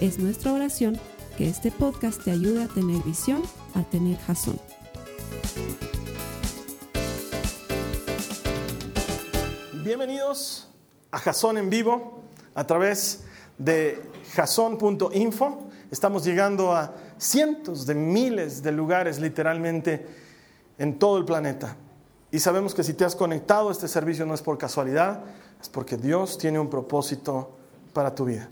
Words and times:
Es 0.00 0.18
nuestra 0.18 0.52
oración 0.52 1.00
que 1.38 1.48
este 1.48 1.70
podcast 1.70 2.22
te 2.22 2.30
ayude 2.30 2.64
a 2.64 2.68
tener 2.68 3.02
visión, 3.02 3.42
a 3.74 3.82
tener 3.82 4.18
jazón. 4.18 4.60
Bienvenidos 9.82 10.68
a 11.10 11.18
Jazón 11.18 11.56
en 11.56 11.70
vivo 11.70 12.20
a 12.54 12.66
través 12.66 13.24
de 13.56 14.02
jazón.info. 14.34 15.66
Estamos 15.90 16.26
llegando 16.26 16.72
a 16.72 16.92
cientos 17.16 17.86
de 17.86 17.94
miles 17.94 18.62
de 18.62 18.72
lugares 18.72 19.18
literalmente 19.18 20.06
en 20.76 20.98
todo 20.98 21.16
el 21.16 21.24
planeta. 21.24 21.74
Y 22.30 22.38
sabemos 22.38 22.74
que 22.74 22.82
si 22.82 22.92
te 22.92 23.06
has 23.06 23.16
conectado 23.16 23.70
a 23.70 23.72
este 23.72 23.88
servicio 23.88 24.26
no 24.26 24.34
es 24.34 24.42
por 24.42 24.58
casualidad, 24.58 25.24
es 25.58 25.70
porque 25.70 25.96
Dios 25.96 26.36
tiene 26.36 26.58
un 26.58 26.68
propósito 26.68 27.56
para 27.94 28.14
tu 28.14 28.26
vida. 28.26 28.50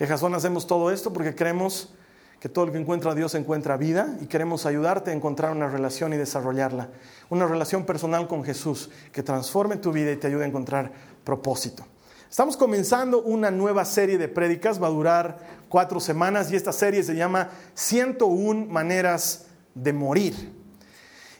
En 0.00 0.08
Jazón 0.08 0.34
hacemos 0.34 0.66
todo 0.66 0.90
esto 0.90 1.12
porque 1.12 1.34
creemos 1.34 1.92
que 2.40 2.48
todo 2.48 2.64
el 2.64 2.72
que 2.72 2.78
encuentra 2.78 3.12
a 3.12 3.14
Dios 3.14 3.34
encuentra 3.34 3.76
vida 3.76 4.16
y 4.22 4.26
queremos 4.26 4.64
ayudarte 4.64 5.10
a 5.10 5.14
encontrar 5.14 5.52
una 5.52 5.68
relación 5.68 6.14
y 6.14 6.16
desarrollarla. 6.16 6.88
Una 7.28 7.46
relación 7.46 7.84
personal 7.84 8.26
con 8.26 8.42
Jesús 8.42 8.88
que 9.12 9.22
transforme 9.22 9.76
tu 9.76 9.92
vida 9.92 10.10
y 10.10 10.16
te 10.16 10.26
ayude 10.26 10.44
a 10.44 10.48
encontrar 10.48 10.90
propósito. 11.22 11.84
Estamos 12.30 12.56
comenzando 12.56 13.20
una 13.20 13.50
nueva 13.50 13.84
serie 13.84 14.16
de 14.16 14.28
prédicas, 14.28 14.82
va 14.82 14.86
a 14.86 14.90
durar 14.90 15.38
cuatro 15.68 16.00
semanas 16.00 16.50
y 16.50 16.56
esta 16.56 16.72
serie 16.72 17.02
se 17.02 17.14
llama 17.14 17.50
101 17.74 18.72
maneras 18.72 19.48
de 19.74 19.92
morir. 19.92 20.59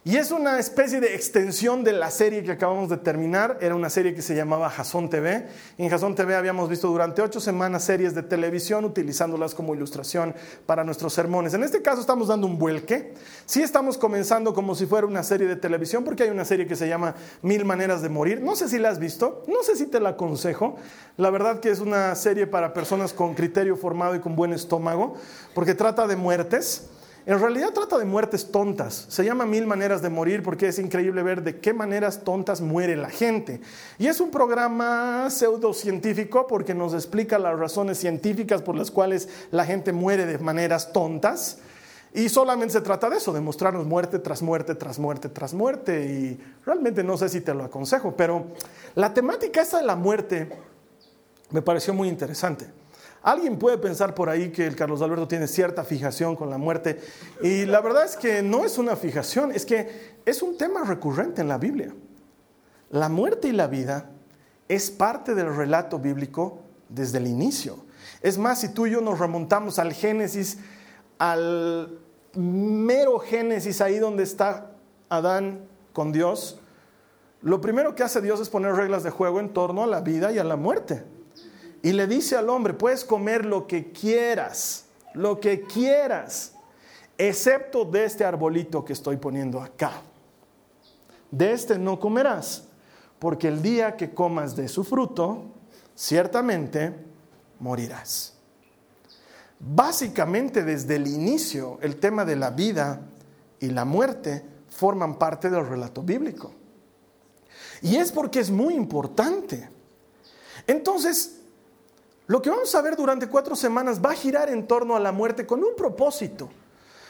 Y 0.03 0.17
es 0.17 0.31
una 0.31 0.59
especie 0.59 0.99
de 0.99 1.15
extensión 1.15 1.85
de 1.85 1.93
la 1.93 2.11
serie 2.11 2.43
que 2.43 2.53
acabamos 2.53 2.89
de 2.89 2.97
terminar. 2.97 3.59
Era 3.61 3.75
una 3.75 3.91
serie 3.91 4.15
que 4.15 4.23
se 4.23 4.35
llamaba 4.35 4.71
Jason 4.71 5.11
TV. 5.11 5.47
En 5.77 5.91
Jason 5.91 6.15
TV 6.15 6.37
habíamos 6.37 6.71
visto 6.71 6.89
durante 6.89 7.21
ocho 7.21 7.39
semanas 7.39 7.85
series 7.85 8.15
de 8.15 8.23
televisión 8.23 8.87
utilizándolas 8.87 9.55
como 9.55 9.75
ilustración 9.75 10.35
para 10.65 10.85
nuestros 10.85 11.13
sermones. 11.13 11.53
En 11.53 11.63
este 11.65 11.83
caso 11.83 12.01
estamos 12.01 12.29
dando 12.29 12.47
un 12.47 12.59
vuelque. 12.59 13.13
Sí 13.45 13.61
estamos 13.61 13.99
comenzando 13.99 14.55
como 14.55 14.75
si 14.75 14.87
fuera 14.87 15.07
una 15.07 15.23
serie 15.23 15.47
de 15.47 15.57
televisión 15.57 16.03
porque 16.03 16.23
hay 16.23 16.31
una 16.31 16.47
serie 16.47 16.67
que 16.67 16.77
se 16.77 16.89
llama 16.89 17.15
Mil 17.43 17.67
Maneras 17.67 18.01
de 18.01 18.09
Morir. 18.09 18.41
No 18.41 18.57
sé 18.57 18.71
si 18.71 18.79
la 18.79 18.89
has 18.89 18.99
visto, 18.99 19.43
no 19.49 19.63
sé 19.63 19.77
si 19.77 19.85
te 19.85 20.01
la 20.01 20.11
aconsejo. 20.11 20.77
La 21.19 21.29
verdad 21.29 21.61
que 21.61 21.69
es 21.69 21.81
una 21.81 22.15
serie 22.15 22.47
para 22.47 22.73
personas 22.73 23.13
con 23.13 23.35
criterio 23.35 23.77
formado 23.77 24.15
y 24.15 24.21
con 24.21 24.35
buen 24.35 24.55
estómago 24.55 25.13
porque 25.53 25.75
trata 25.75 26.07
de 26.07 26.17
muertes. 26.17 26.89
En 27.27 27.39
realidad 27.39 27.73
trata 27.75 27.99
de 27.99 28.07
muertes 28.07 28.51
tontas. 28.51 29.07
Se 29.09 29.25
llama 29.25 29.45
Mil 29.45 29.67
Maneras 29.67 30.01
de 30.01 30.09
Morir 30.09 30.43
porque 30.43 30.69
es 30.69 30.79
increíble 30.79 31.23
ver 31.23 31.43
de 31.43 31.61
qué 31.61 31.75
maneras 31.75 32.25
tontas 32.25 32.61
muere 32.61 32.97
la 32.97 33.11
gente. 33.11 33.61
Y 33.99 34.07
es 34.07 34.21
un 34.21 34.31
programa 34.31 35.29
pseudocientífico 35.29 36.47
porque 36.47 36.75
nos 36.75 36.95
explica 36.95 37.39
las 37.39 37.59
razones 37.59 37.99
científicas 37.99 38.63
por 38.63 38.75
las 38.75 38.91
cuales 38.91 39.29
la 39.51 39.67
gente 39.67 39.93
muere 39.93 40.25
de 40.25 40.39
maneras 40.39 40.93
tontas. 40.93 41.59
Y 42.15 42.29
solamente 42.29 42.73
se 42.73 42.81
trata 42.81 43.11
de 43.11 43.19
eso, 43.19 43.33
de 43.33 43.41
mostrarnos 43.41 43.87
muerte 43.87 44.19
tras 44.19 44.43
muerte, 44.43 44.75
tras 44.75 44.99
muerte, 44.99 45.29
tras 45.29 45.53
muerte. 45.53 46.05
Y 46.07 46.41
realmente 46.65 47.05
no 47.05 47.19
sé 47.19 47.29
si 47.29 47.43
te 47.43 47.53
lo 47.53 47.65
aconsejo, 47.65 48.17
pero 48.17 48.47
la 48.95 49.13
temática 49.13 49.61
esa 49.61 49.79
de 49.79 49.85
la 49.85 49.95
muerte 49.95 50.49
me 51.51 51.61
pareció 51.61 51.93
muy 51.93 52.09
interesante. 52.09 52.80
Alguien 53.23 53.59
puede 53.59 53.77
pensar 53.77 54.15
por 54.15 54.31
ahí 54.31 54.51
que 54.51 54.67
el 54.67 54.77
Carlos 54.77 55.03
Alberto 55.03 55.29
tiene 55.29 55.47
cierta 55.47 55.85
fijación 55.85 56.37
con 56.37 56.49
la 56.49 56.57
muerte 56.57 57.01
y 57.43 57.67
la 57.67 57.81
verdad 57.81 58.05
es 58.05 58.17
que 58.17 58.43
no 58.43 58.65
es 58.65 58.79
una 58.79 58.97
fijación, 58.97 59.53
es 59.53 59.67
que 59.67 60.17
es 60.25 60.43
un 60.43 60.57
tema 60.57 60.85
recurrente 60.85 61.43
en 61.43 61.49
la 61.49 61.59
Biblia. 61.59 61.95
La 62.89 63.09
muerte 63.09 63.49
y 63.49 63.53
la 63.53 63.67
vida 63.67 64.11
es 64.69 64.91
parte 64.91 65.35
del 65.35 65.55
relato 65.55 65.99
bíblico 65.99 66.61
desde 66.89 67.19
el 67.19 67.27
inicio. 67.27 67.85
Es 68.23 68.39
más, 68.39 68.61
si 68.61 68.71
tú 68.71 68.87
y 68.87 68.93
yo 68.93 69.01
nos 69.01 69.19
remontamos 69.19 69.79
al 69.79 69.93
Génesis, 69.93 70.59
al 71.19 71.99
mero 72.35 73.19
Génesis, 73.19 73.81
ahí 73.81 73.99
donde 73.99 74.23
está 74.23 74.73
Adán 75.11 75.67
con 75.93 76.13
Dios, 76.13 76.59
lo 77.43 77.61
primero 77.61 77.95
que 77.95 78.03
hace 78.03 78.21
Dios 78.21 78.41
es 78.41 78.49
poner 78.49 78.75
reglas 78.75 79.03
de 79.03 79.11
juego 79.11 79.41
en 79.41 79.53
torno 79.53 79.83
a 79.85 79.87
la 79.87 80.01
vida 80.01 80.33
y 80.33 80.39
a 80.39 80.45
la 80.45 80.57
muerte. 80.57 81.05
Y 81.83 81.93
le 81.93 82.07
dice 82.07 82.37
al 82.37 82.51
hombre, 82.51 82.75
puedes 82.75 83.05
comer 83.05 83.47
lo 83.47 83.67
que 83.67 83.91
quieras, 83.93 84.85
lo 85.15 85.41
que 85.41 85.63
quieras, 85.63 86.53
excepto 87.17 87.85
de 87.85 88.05
este 88.05 88.25
arbolito 88.25 88.85
que 88.85 88.93
estoy 88.93 89.17
poniendo 89.17 89.61
acá. 89.61 90.03
De 91.31 91.53
este 91.53 91.79
no 91.79 91.99
comerás, 91.99 92.65
porque 93.19 93.49
el 93.49 93.63
día 93.63 93.97
que 93.97 94.13
comas 94.13 94.57
de 94.57 94.69
su 94.69 94.85
fruto, 94.85 95.45
ciertamente 95.95 96.95
morirás. 97.61 98.35
Básicamente 99.59 100.65
desde 100.65 100.97
el 100.97 101.07
inicio, 101.07 101.79
el 101.83 101.97
tema 101.97 102.25
de 102.25 102.37
la 102.37 102.51
vida 102.51 103.03
y 103.59 103.69
la 103.69 103.85
muerte 103.85 104.45
forman 104.69 105.19
parte 105.19 105.51
del 105.51 105.67
relato 105.67 106.03
bíblico. 106.03 106.53
Y 107.83 107.97
es 107.97 108.13
porque 108.13 108.41
es 108.41 108.51
muy 108.51 108.75
importante. 108.75 109.69
Entonces, 110.67 111.40
lo 112.31 112.41
que 112.41 112.49
vamos 112.49 112.73
a 112.77 112.81
ver 112.81 112.95
durante 112.95 113.27
cuatro 113.27 113.57
semanas 113.57 114.01
va 114.01 114.13
a 114.13 114.15
girar 114.15 114.51
en 114.51 114.65
torno 114.69 114.95
a 114.95 115.01
la 115.01 115.11
muerte 115.11 115.45
con 115.45 115.65
un 115.65 115.75
propósito. 115.77 116.49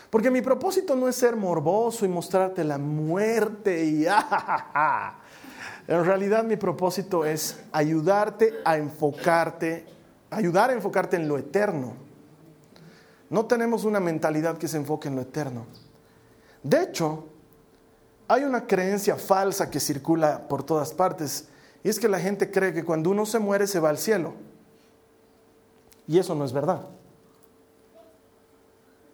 Porque 0.09 0.31
mi 0.31 0.41
propósito 0.41 0.97
no 0.97 1.09
es 1.09 1.17
ser 1.17 1.37
morboso 1.37 2.07
y 2.07 2.09
mostrarte 2.09 2.65
la 2.65 2.79
muerte 2.79 3.85
y 3.85 4.07
ah, 4.09 5.19
En 5.87 6.07
realidad 6.07 6.43
mi 6.43 6.57
propósito 6.57 7.27
es 7.27 7.61
ayudarte 7.71 8.61
a 8.65 8.79
enfocarte, 8.79 9.85
ayudar 10.31 10.71
a 10.71 10.73
enfocarte 10.73 11.17
en 11.17 11.29
lo 11.29 11.37
eterno. 11.37 11.93
No 13.29 13.45
tenemos 13.45 13.85
una 13.85 14.01
mentalidad 14.01 14.57
que 14.57 14.69
se 14.69 14.79
enfoque 14.79 15.09
en 15.09 15.17
lo 15.17 15.21
eterno. 15.21 15.67
De 16.63 16.83
hecho, 16.83 17.27
hay 18.27 18.45
una 18.45 18.67
creencia 18.67 19.17
falsa 19.17 19.69
que 19.69 19.81
circula 19.81 20.49
por 20.49 20.63
todas 20.63 20.95
partes 20.95 21.47
y 21.85 21.91
es 21.91 22.01
que 22.01 22.09
la 22.09 22.21
gente 22.21 22.51
cree 22.51 22.73
que 22.73 22.87
cuando 22.87 23.11
uno 23.11 23.27
se 23.27 23.39
muere 23.39 23.67
se 23.67 23.81
va 23.81 23.91
al 23.91 23.99
cielo. 23.99 24.49
Y 26.07 26.19
eso 26.19 26.35
no 26.35 26.45
es 26.45 26.53
verdad. 26.53 26.87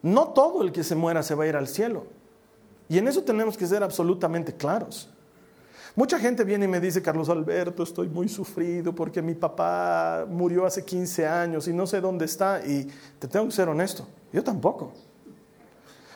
No 0.03 0.29
todo 0.29 0.63
el 0.63 0.73
que 0.73 0.85
se 0.85 0.95
muera 0.95 1.23
se 1.23 1.35
va 1.35 1.45
a 1.45 1.47
ir 1.49 1.57
al 1.57 1.69
cielo. 1.69 2.05
Y 2.89 2.99
en 2.99 3.09
eso 3.09 3.23
tenemos 3.23 3.57
que 3.57 3.67
ser 3.67 3.83
absolutamente 3.83 4.55
claros. 4.55 5.11
Mucha 5.97 6.19
gente 6.19 6.45
viene 6.45 6.67
y 6.67 6.69
me 6.69 6.79
dice, 6.79 7.01
Carlos 7.01 7.31
Alberto, 7.31 7.83
estoy 7.83 8.09
muy 8.09 8.29
sufrido 8.29 8.95
porque 8.95 9.23
mi 9.23 9.35
papá 9.35 10.27
murió 10.29 10.67
hace 10.67 10.85
15 10.85 11.27
años 11.27 11.67
y 11.69 11.73
no 11.73 11.87
sé 11.87 12.03
dónde 12.03 12.27
está. 12.27 12.61
Y 12.65 12.87
te 13.19 13.27
tengo 13.27 13.47
que 13.47 13.53
ser 13.53 13.69
honesto, 13.69 14.07
yo 14.31 14.45
tampoco. 14.45 14.93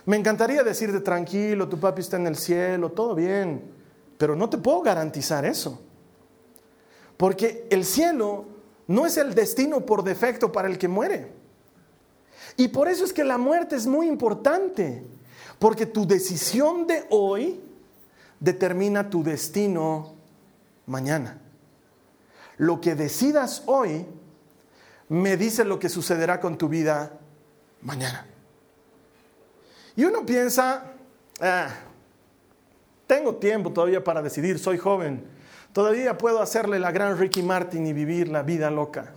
Me 0.04 0.16
encantaría 0.18 0.62
decirte, 0.62 1.00
tranquilo, 1.00 1.66
tu 1.68 1.78
papi 1.78 2.02
está 2.02 2.16
en 2.16 2.26
el 2.26 2.36
cielo, 2.36 2.90
todo 2.90 3.14
bien, 3.14 3.72
pero 4.18 4.36
no 4.36 4.50
te 4.50 4.58
puedo 4.58 4.82
garantizar 4.82 5.46
eso. 5.46 5.80
Porque 7.16 7.66
el 7.70 7.84
cielo 7.84 8.44
no 8.90 9.06
es 9.06 9.16
el 9.18 9.36
destino 9.36 9.86
por 9.86 10.02
defecto 10.02 10.50
para 10.50 10.66
el 10.66 10.76
que 10.76 10.88
muere. 10.88 11.30
Y 12.56 12.66
por 12.66 12.88
eso 12.88 13.04
es 13.04 13.12
que 13.12 13.22
la 13.22 13.38
muerte 13.38 13.76
es 13.76 13.86
muy 13.86 14.08
importante, 14.08 15.04
porque 15.60 15.86
tu 15.86 16.08
decisión 16.08 16.88
de 16.88 17.06
hoy 17.10 17.60
determina 18.40 19.08
tu 19.08 19.22
destino 19.22 20.16
mañana. 20.86 21.40
Lo 22.58 22.80
que 22.80 22.96
decidas 22.96 23.62
hoy 23.66 24.06
me 25.08 25.36
dice 25.36 25.64
lo 25.64 25.78
que 25.78 25.88
sucederá 25.88 26.40
con 26.40 26.58
tu 26.58 26.68
vida 26.68 27.12
mañana. 27.82 28.26
Y 29.94 30.02
uno 30.02 30.26
piensa, 30.26 30.94
ah, 31.40 31.68
tengo 33.06 33.36
tiempo 33.36 33.72
todavía 33.72 34.02
para 34.02 34.20
decidir, 34.20 34.58
soy 34.58 34.78
joven 34.78 35.38
Todavía 35.72 36.18
puedo 36.18 36.42
hacerle 36.42 36.78
la 36.78 36.90
gran 36.90 37.16
Ricky 37.16 37.42
Martin 37.42 37.86
y 37.86 37.92
vivir 37.92 38.28
la 38.28 38.42
vida 38.42 38.70
loca. 38.70 39.12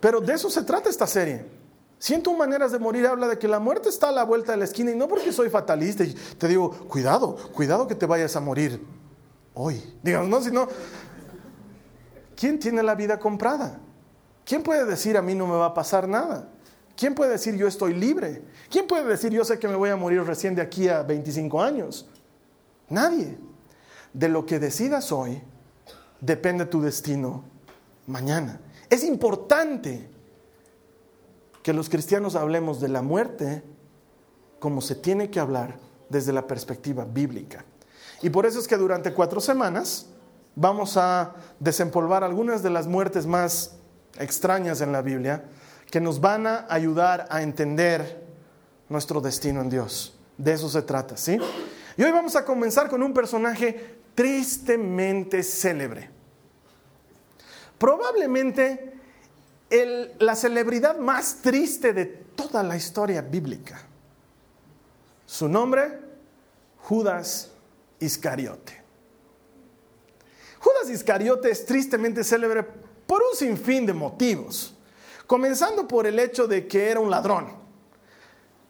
Pero 0.00 0.20
de 0.20 0.34
eso 0.34 0.48
se 0.48 0.62
trata 0.62 0.88
esta 0.88 1.06
serie. 1.06 1.44
Siento 1.98 2.32
maneras 2.34 2.72
de 2.72 2.78
morir 2.78 3.06
habla 3.06 3.26
de 3.26 3.38
que 3.38 3.48
la 3.48 3.58
muerte 3.58 3.88
está 3.88 4.10
a 4.10 4.12
la 4.12 4.24
vuelta 4.24 4.52
de 4.52 4.58
la 4.58 4.64
esquina 4.64 4.90
y 4.90 4.94
no 4.94 5.08
porque 5.08 5.32
soy 5.32 5.48
fatalista 5.48 6.04
y 6.04 6.12
te 6.12 6.46
digo, 6.46 6.70
cuidado, 6.70 7.36
cuidado 7.52 7.86
que 7.86 7.94
te 7.94 8.06
vayas 8.06 8.36
a 8.36 8.40
morir 8.40 8.80
hoy. 9.54 9.82
Digamos, 10.02 10.28
no, 10.28 10.40
sino, 10.40 10.68
¿quién 12.36 12.58
tiene 12.58 12.82
la 12.82 12.94
vida 12.94 13.18
comprada? 13.18 13.80
¿Quién 14.44 14.62
puede 14.62 14.84
decir 14.84 15.16
a 15.16 15.22
mí 15.22 15.34
no 15.34 15.46
me 15.46 15.56
va 15.56 15.66
a 15.66 15.74
pasar 15.74 16.06
nada? 16.06 16.48
¿Quién 16.96 17.14
puede 17.14 17.32
decir 17.32 17.56
yo 17.56 17.66
estoy 17.66 17.94
libre? 17.94 18.42
¿Quién 18.70 18.86
puede 18.86 19.04
decir 19.04 19.32
yo 19.32 19.44
sé 19.44 19.58
que 19.58 19.66
me 19.66 19.74
voy 19.74 19.90
a 19.90 19.96
morir 19.96 20.22
recién 20.22 20.54
de 20.54 20.62
aquí 20.62 20.88
a 20.88 21.02
25 21.02 21.60
años? 21.60 22.06
Nadie. 22.88 23.36
De 24.12 24.28
lo 24.28 24.46
que 24.46 24.58
decidas 24.58 25.10
hoy 25.12 25.42
depende 26.20 26.66
tu 26.66 26.80
destino 26.80 27.44
mañana. 28.06 28.60
Es 28.88 29.04
importante 29.04 30.08
que 31.62 31.72
los 31.72 31.88
cristianos 31.88 32.36
hablemos 32.36 32.80
de 32.80 32.88
la 32.88 33.02
muerte 33.02 33.62
como 34.58 34.80
se 34.80 34.94
tiene 34.94 35.30
que 35.30 35.40
hablar 35.40 35.76
desde 36.08 36.32
la 36.32 36.46
perspectiva 36.46 37.04
bíblica. 37.04 37.64
Y 38.22 38.30
por 38.30 38.46
eso 38.46 38.58
es 38.58 38.68
que 38.68 38.76
durante 38.76 39.12
cuatro 39.12 39.40
semanas 39.40 40.06
vamos 40.54 40.96
a 40.96 41.34
desempolvar 41.60 42.24
algunas 42.24 42.62
de 42.62 42.70
las 42.70 42.86
muertes 42.86 43.26
más 43.26 43.76
extrañas 44.18 44.80
en 44.80 44.92
la 44.92 45.02
Biblia 45.02 45.44
que 45.90 46.00
nos 46.00 46.20
van 46.20 46.46
a 46.46 46.66
ayudar 46.68 47.26
a 47.30 47.42
entender 47.42 48.24
nuestro 48.88 49.20
destino 49.20 49.60
en 49.60 49.70
Dios. 49.70 50.16
De 50.38 50.52
eso 50.52 50.68
se 50.68 50.82
trata, 50.82 51.16
¿sí? 51.16 51.38
Y 51.96 52.02
hoy 52.02 52.12
vamos 52.12 52.36
a 52.36 52.44
comenzar 52.44 52.88
con 52.88 53.02
un 53.02 53.12
personaje 53.12 53.96
tristemente 54.16 55.44
célebre. 55.44 56.10
Probablemente 57.78 58.94
la 60.18 60.34
celebridad 60.34 60.98
más 60.98 61.42
triste 61.42 61.92
de 61.92 62.06
toda 62.06 62.62
la 62.62 62.76
historia 62.76 63.20
bíblica. 63.20 63.86
Su 65.26 65.48
nombre, 65.48 66.00
Judas 66.78 67.50
Iscariote. 68.00 68.82
Judas 70.60 70.88
Iscariote 70.90 71.50
es 71.50 71.66
tristemente 71.66 72.24
célebre 72.24 72.64
por 73.06 73.22
un 73.22 73.36
sinfín 73.36 73.86
de 73.86 73.92
motivos, 73.92 74.74
comenzando 75.26 75.86
por 75.86 76.06
el 76.06 76.18
hecho 76.18 76.46
de 76.46 76.66
que 76.66 76.90
era 76.90 77.00
un 77.00 77.10
ladrón. 77.10 77.48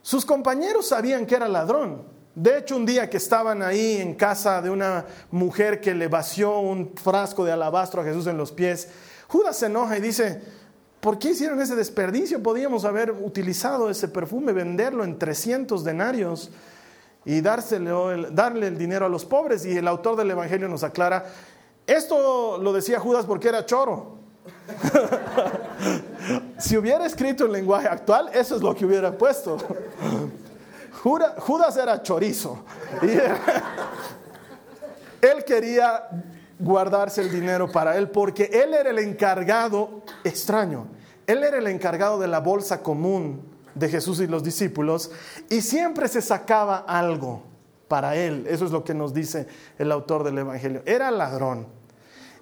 Sus 0.01 0.25
compañeros 0.25 0.87
sabían 0.87 1.25
que 1.25 1.35
era 1.35 1.47
ladrón. 1.47 2.16
De 2.37 2.59
hecho, 2.59 2.75
un 2.75 2.85
día 2.85 3.09
que 3.09 3.17
estaban 3.17 3.63
ahí 3.63 3.97
en 3.99 4.13
casa 4.13 4.61
de 4.61 4.69
una 4.69 5.07
mujer 5.31 5.81
que 5.81 5.95
le 5.95 6.07
vació 6.07 6.59
un 6.59 6.93
frasco 6.95 7.43
de 7.43 7.51
alabastro 7.51 8.03
a 8.03 8.05
Jesús 8.05 8.27
en 8.27 8.37
los 8.37 8.51
pies, 8.51 8.89
Judas 9.27 9.57
se 9.57 9.65
enoja 9.65 9.97
y 9.97 10.01
dice, 10.01 10.39
¿por 10.99 11.17
qué 11.17 11.31
hicieron 11.31 11.59
ese 11.59 11.75
desperdicio? 11.75 12.43
Podíamos 12.43 12.85
haber 12.85 13.09
utilizado 13.11 13.89
ese 13.89 14.07
perfume, 14.07 14.53
venderlo 14.53 15.03
en 15.03 15.17
300 15.17 15.83
denarios 15.83 16.51
y 17.25 17.41
dárselo, 17.41 18.29
darle 18.29 18.67
el 18.67 18.77
dinero 18.77 19.07
a 19.07 19.09
los 19.09 19.25
pobres. 19.25 19.65
Y 19.65 19.75
el 19.75 19.87
autor 19.87 20.15
del 20.15 20.29
Evangelio 20.29 20.67
nos 20.67 20.83
aclara, 20.83 21.25
esto 21.87 22.59
lo 22.59 22.71
decía 22.71 22.99
Judas 22.99 23.25
porque 23.25 23.49
era 23.49 23.65
choro. 23.65 24.19
si 26.59 26.77
hubiera 26.77 27.03
escrito 27.07 27.47
en 27.47 27.53
lenguaje 27.53 27.87
actual, 27.87 28.29
eso 28.31 28.55
es 28.55 28.61
lo 28.61 28.75
que 28.75 28.85
hubiera 28.85 29.17
puesto. 29.17 29.57
Judas 31.03 31.77
era 31.77 32.01
chorizo. 32.01 32.63
Él 35.21 35.43
quería 35.45 36.09
guardarse 36.59 37.21
el 37.21 37.31
dinero 37.31 37.71
para 37.71 37.97
él 37.97 38.09
porque 38.09 38.49
él 38.51 38.73
era 38.73 38.89
el 38.89 38.99
encargado, 38.99 40.01
extraño, 40.23 40.87
él 41.27 41.43
era 41.43 41.57
el 41.57 41.67
encargado 41.67 42.19
de 42.19 42.27
la 42.27 42.39
bolsa 42.39 42.81
común 42.81 43.41
de 43.75 43.89
Jesús 43.89 44.19
y 44.21 44.27
los 44.27 44.43
discípulos 44.43 45.11
y 45.49 45.61
siempre 45.61 46.07
se 46.07 46.21
sacaba 46.21 46.77
algo 46.87 47.43
para 47.87 48.15
él. 48.15 48.45
Eso 48.49 48.65
es 48.65 48.71
lo 48.71 48.83
que 48.83 48.93
nos 48.93 49.13
dice 49.13 49.47
el 49.77 49.91
autor 49.91 50.23
del 50.23 50.37
Evangelio. 50.37 50.81
Era 50.85 51.11
ladrón. 51.11 51.67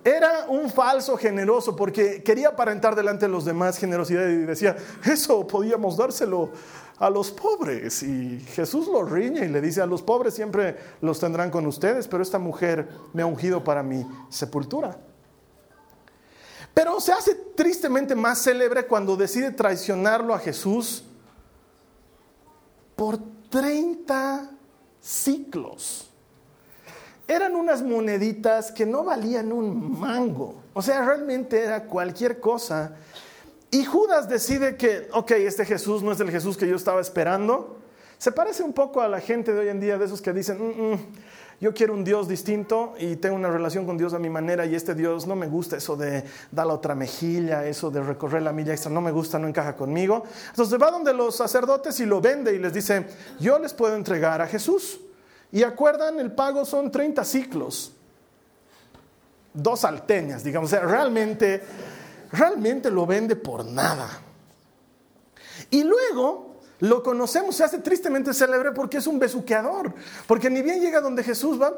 Era 0.04 0.46
un 0.48 0.70
falso 0.70 1.18
generoso 1.18 1.76
porque 1.76 2.22
quería 2.22 2.50
aparentar 2.50 2.96
delante 2.96 3.26
de 3.26 3.32
los 3.32 3.44
demás 3.44 3.78
generosidad 3.78 4.28
y 4.28 4.38
decía, 4.38 4.76
eso 5.04 5.48
podíamos 5.48 5.98
dárselo 5.98 6.52
a 7.00 7.10
los 7.10 7.32
pobres. 7.32 8.04
Y 8.04 8.40
Jesús 8.40 8.88
lo 8.88 9.04
riñe 9.04 9.46
y 9.46 9.50
le 9.50 9.62
dice, 9.62 9.82
a 9.82 9.86
los 9.86 10.02
pobres 10.02 10.34
siempre 10.34 10.78
los 11.02 11.20
tendrán 11.20 11.52
con 11.52 11.66
ustedes, 11.66 12.08
pero 12.08 12.24
esta 12.24 12.40
mujer 12.40 12.88
me 13.14 13.22
ha 13.22 13.26
ungido 13.26 13.64
para 13.64 13.84
mi 13.84 14.06
sepultura. 14.30 14.98
Pero 16.74 17.00
se 17.00 17.14
hace 17.14 17.36
tristemente 17.56 18.16
más 18.16 18.44
célebre 18.44 18.86
cuando 18.86 19.16
decide 19.16 19.52
traicionarlo 19.52 20.34
a 20.34 20.40
Jesús 20.40 21.04
por 22.96 23.18
30 23.50 24.50
ciclos 25.00 26.10
eran 27.28 27.56
unas 27.56 27.82
moneditas 27.82 28.72
que 28.72 28.86
no 28.86 29.04
valían 29.04 29.52
un 29.52 30.00
mango. 30.00 30.56
O 30.74 30.82
sea, 30.82 31.04
realmente 31.04 31.60
era 31.60 31.86
cualquier 31.86 32.40
cosa. 32.40 32.96
Y 33.72 33.86
Judas 33.86 34.30
decide 34.30 34.78
que, 34.78 35.08
ok, 35.12 35.32
este 35.32 35.66
Jesús 35.66 36.04
no 36.04 36.12
es 36.12 36.20
el 36.20 36.32
Jesús 36.32 36.58
que 36.58 36.68
yo 36.68 36.76
estaba 36.76 37.02
esperando. 37.02 37.78
Se 38.18 38.32
parece 38.32 38.64
un 38.64 38.74
poco 38.74 39.02
a 39.02 39.10
la 39.10 39.20
gente 39.20 39.54
de 39.54 39.60
hoy 39.60 39.68
en 39.70 39.80
día, 39.80 39.98
de 39.98 40.06
esos 40.06 40.22
que 40.22 40.32
dicen, 40.32 40.58
mm, 40.58 40.94
mm, 40.94 41.00
yo 41.62 41.74
quiero 41.74 41.94
un 41.94 42.04
Dios 42.04 42.28
distinto 42.28 42.96
y 43.00 43.16
tengo 43.16 43.36
una 43.36 43.50
relación 43.50 43.86
con 43.86 43.98
Dios 43.98 44.14
a 44.14 44.20
mi 44.20 44.30
manera 44.30 44.66
y 44.66 44.76
este 44.76 44.94
Dios 44.94 45.26
no 45.26 45.36
me 45.36 45.48
gusta 45.48 45.78
eso 45.78 45.96
de 45.96 46.24
dar 46.52 46.68
la 46.68 46.74
otra 46.74 46.96
mejilla, 46.96 47.66
eso 47.66 47.90
de 47.90 48.02
recorrer 48.02 48.42
la 48.42 48.52
milla 48.52 48.74
extra, 48.74 48.92
no 48.92 49.02
me 49.02 49.12
gusta, 49.12 49.40
no 49.40 49.48
encaja 49.48 49.76
conmigo. 49.76 50.24
Entonces 50.50 50.82
va 50.82 50.92
donde 50.92 51.14
los 51.14 51.36
sacerdotes 51.36 52.00
y 52.00 52.06
lo 52.06 52.20
vende 52.20 52.54
y 52.54 52.60
les 52.60 52.74
dice, 52.74 53.06
yo 53.40 53.58
les 53.60 53.74
puedo 53.74 53.96
entregar 53.96 54.42
a 54.42 54.48
Jesús. 54.48 55.00
Y 55.52 55.64
acuerdan, 55.64 56.20
el 56.20 56.34
pago 56.34 56.66
son 56.66 56.92
30 56.92 57.24
ciclos, 57.24 57.94
dos 59.54 59.86
alteñas, 59.86 60.44
digamos, 60.44 60.74
o 60.74 60.76
sea, 60.76 60.86
realmente, 60.86 61.64
realmente 62.36 62.90
lo 62.92 63.06
vende 63.06 63.36
por 63.36 63.66
nada. 63.66 64.10
Y 65.70 65.84
luego 65.84 66.56
lo 66.80 67.02
conocemos, 67.02 67.56
se 67.56 67.64
hace 67.64 67.80
tristemente 67.80 68.34
célebre 68.34 68.72
porque 68.72 68.98
es 68.98 69.08
un 69.08 69.18
besuqueador, 69.18 69.94
porque 70.28 70.50
ni 70.50 70.62
bien 70.62 70.82
llega 70.82 71.02
donde 71.02 71.24
Jesús 71.24 71.62
va, 71.62 71.74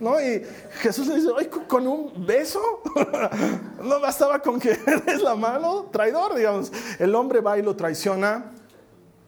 ¿no? 0.00 0.20
Y 0.20 0.44
Jesús 0.80 1.06
le 1.06 1.16
dice, 1.16 1.28
Ay, 1.36 1.46
con 1.46 1.86
un 1.86 2.26
beso, 2.26 2.60
no 3.82 4.00
bastaba 4.00 4.40
con 4.40 4.60
que 4.60 4.78
eres 4.86 5.22
la 5.22 5.34
mano, 5.34 5.88
traidor, 5.90 6.34
digamos. 6.36 6.70
El 6.98 7.14
hombre 7.14 7.40
va 7.40 7.58
y 7.58 7.62
lo 7.62 7.74
traiciona 7.74 8.52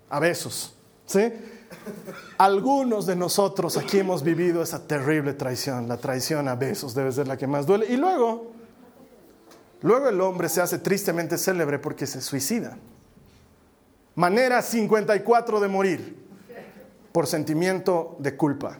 a 0.09 0.21
besos, 0.21 0.75
¿sí? 1.06 1.32
Algunos 2.38 3.06
de 3.06 3.17
nosotros 3.17 3.77
aquí 3.77 3.99
hemos 3.99 4.23
vivido 4.23 4.62
esa 4.62 4.87
terrible 4.87 5.35
traición. 5.35 5.88
La 5.88 5.97
traición 5.97 6.49
a 6.49 6.55
besos 6.55 6.94
debe 6.94 7.12
ser 7.12 7.29
la 7.29 7.37
que 7.37 7.47
más 7.47 7.67
duele. 7.67 7.87
Y 7.88 7.97
luego, 7.97 8.53
luego 9.82 10.08
el 10.08 10.20
hombre 10.20 10.49
se 10.49 10.60
hace 10.60 10.79
tristemente 10.79 11.39
célebre 11.39 11.79
porque 11.79 12.06
se 12.06 12.20
suicida. 12.20 12.77
Manera 14.15 14.60
54 14.60 15.60
de 15.60 15.69
morir 15.69 16.27
por 17.13 17.27
sentimiento 17.27 18.17
de 18.19 18.37
culpa. 18.37 18.79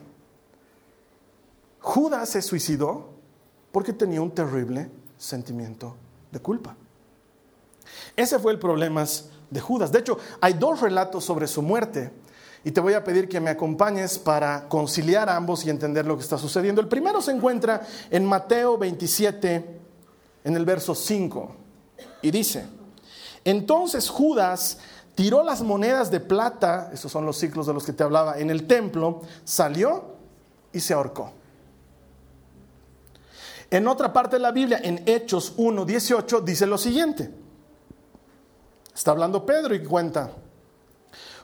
Judas 1.81 2.29
se 2.29 2.43
suicidó 2.43 3.11
porque 3.73 3.93
tenía 3.93 4.21
un 4.21 4.31
terrible 4.33 4.91
sentimiento 5.17 5.97
de 6.31 6.41
culpa. 6.41 6.77
Ese 8.17 8.39
fue 8.39 8.53
el 8.53 8.59
problema 8.59 9.05
de 9.51 9.61
Judas. 9.61 9.91
De 9.91 10.01
hecho, 10.01 10.19
hay 10.41 10.55
dos 10.55 10.81
relatos 10.81 11.25
sobre 11.25 11.47
su 11.47 11.63
muerte 11.63 12.11
y 12.63 12.71
te 12.71 12.81
voy 12.81 12.93
a 12.93 13.03
pedir 13.03 13.29
que 13.29 13.41
me 13.41 13.51
acompañes 13.51 14.19
para 14.19 14.69
conciliar 14.69 15.29
ambos 15.31 15.65
y 15.65 15.71
entender 15.71 16.07
lo 16.07 16.17
que 16.17 16.23
está 16.23 16.37
sucediendo. 16.37 16.81
El 16.81 16.89
primero 16.89 17.23
se 17.23 17.33
encuentra 17.33 17.87
en 18.11 18.27
Mateo 18.27 18.77
27, 18.77 19.80
en 20.45 20.57
el 20.57 20.65
verso 20.65 20.95
5, 20.95 21.57
y 22.23 22.31
dice, 22.31 22.67
entonces 23.45 24.09
Judas 24.09 24.79
tiró 25.15 25.43
las 25.43 25.63
monedas 25.63 26.11
de 26.11 26.21
plata, 26.21 26.91
esos 26.93 27.11
son 27.11 27.27
los 27.27 27.37
ciclos 27.37 27.67
de 27.67 27.75
los 27.75 27.85
que 27.85 27.93
te 27.93 28.03
hablaba, 28.03 28.39
en 28.39 28.51
el 28.51 28.67
templo, 28.67 29.23
salió 29.45 30.17
y 30.73 30.81
se 30.81 30.95
ahorcó. 30.95 31.33
En 33.71 33.87
otra 33.87 34.13
parte 34.13 34.37
de 34.37 34.41
la 34.41 34.51
Biblia, 34.51 34.81
en 34.83 35.03
Hechos 35.07 35.55
1, 35.57 35.85
18, 35.85 36.41
dice 36.41 36.67
lo 36.67 36.77
siguiente. 36.77 37.31
Está 38.93 39.13
hablando 39.13 39.47
Pedro 39.47 39.75
y 39.75 39.85
cuenta, 39.85 40.33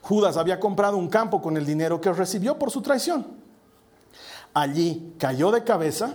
Judas 0.02 0.36
había 0.36 0.58
comprado 0.58 0.96
un 0.96 1.08
campo 1.08 1.40
con 1.40 1.56
el 1.56 1.64
dinero 1.64 2.00
que 2.00 2.12
recibió 2.12 2.58
por 2.58 2.70
su 2.70 2.82
traición. 2.82 3.26
Allí 4.54 5.14
cayó 5.18 5.50
de 5.50 5.64
cabeza, 5.64 6.14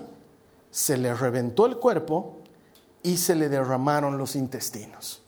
se 0.69 0.97
le 0.97 1.13
reventó 1.13 1.65
el 1.65 1.77
cuerpo 1.77 2.40
y 3.03 3.17
se 3.17 3.35
le 3.35 3.49
derramaron 3.49 4.17
los 4.17 4.35
intestinos. 4.35 5.21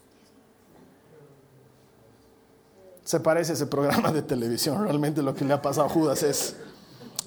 Se 3.04 3.20
parece 3.20 3.52
a 3.52 3.56
ese 3.56 3.66
programa 3.66 4.12
de 4.12 4.22
televisión. 4.22 4.84
Realmente 4.84 5.22
lo 5.22 5.34
que 5.34 5.44
le 5.44 5.54
ha 5.54 5.62
pasado 5.62 5.88
a 5.88 5.90
Judas 5.90 6.24
es, 6.24 6.56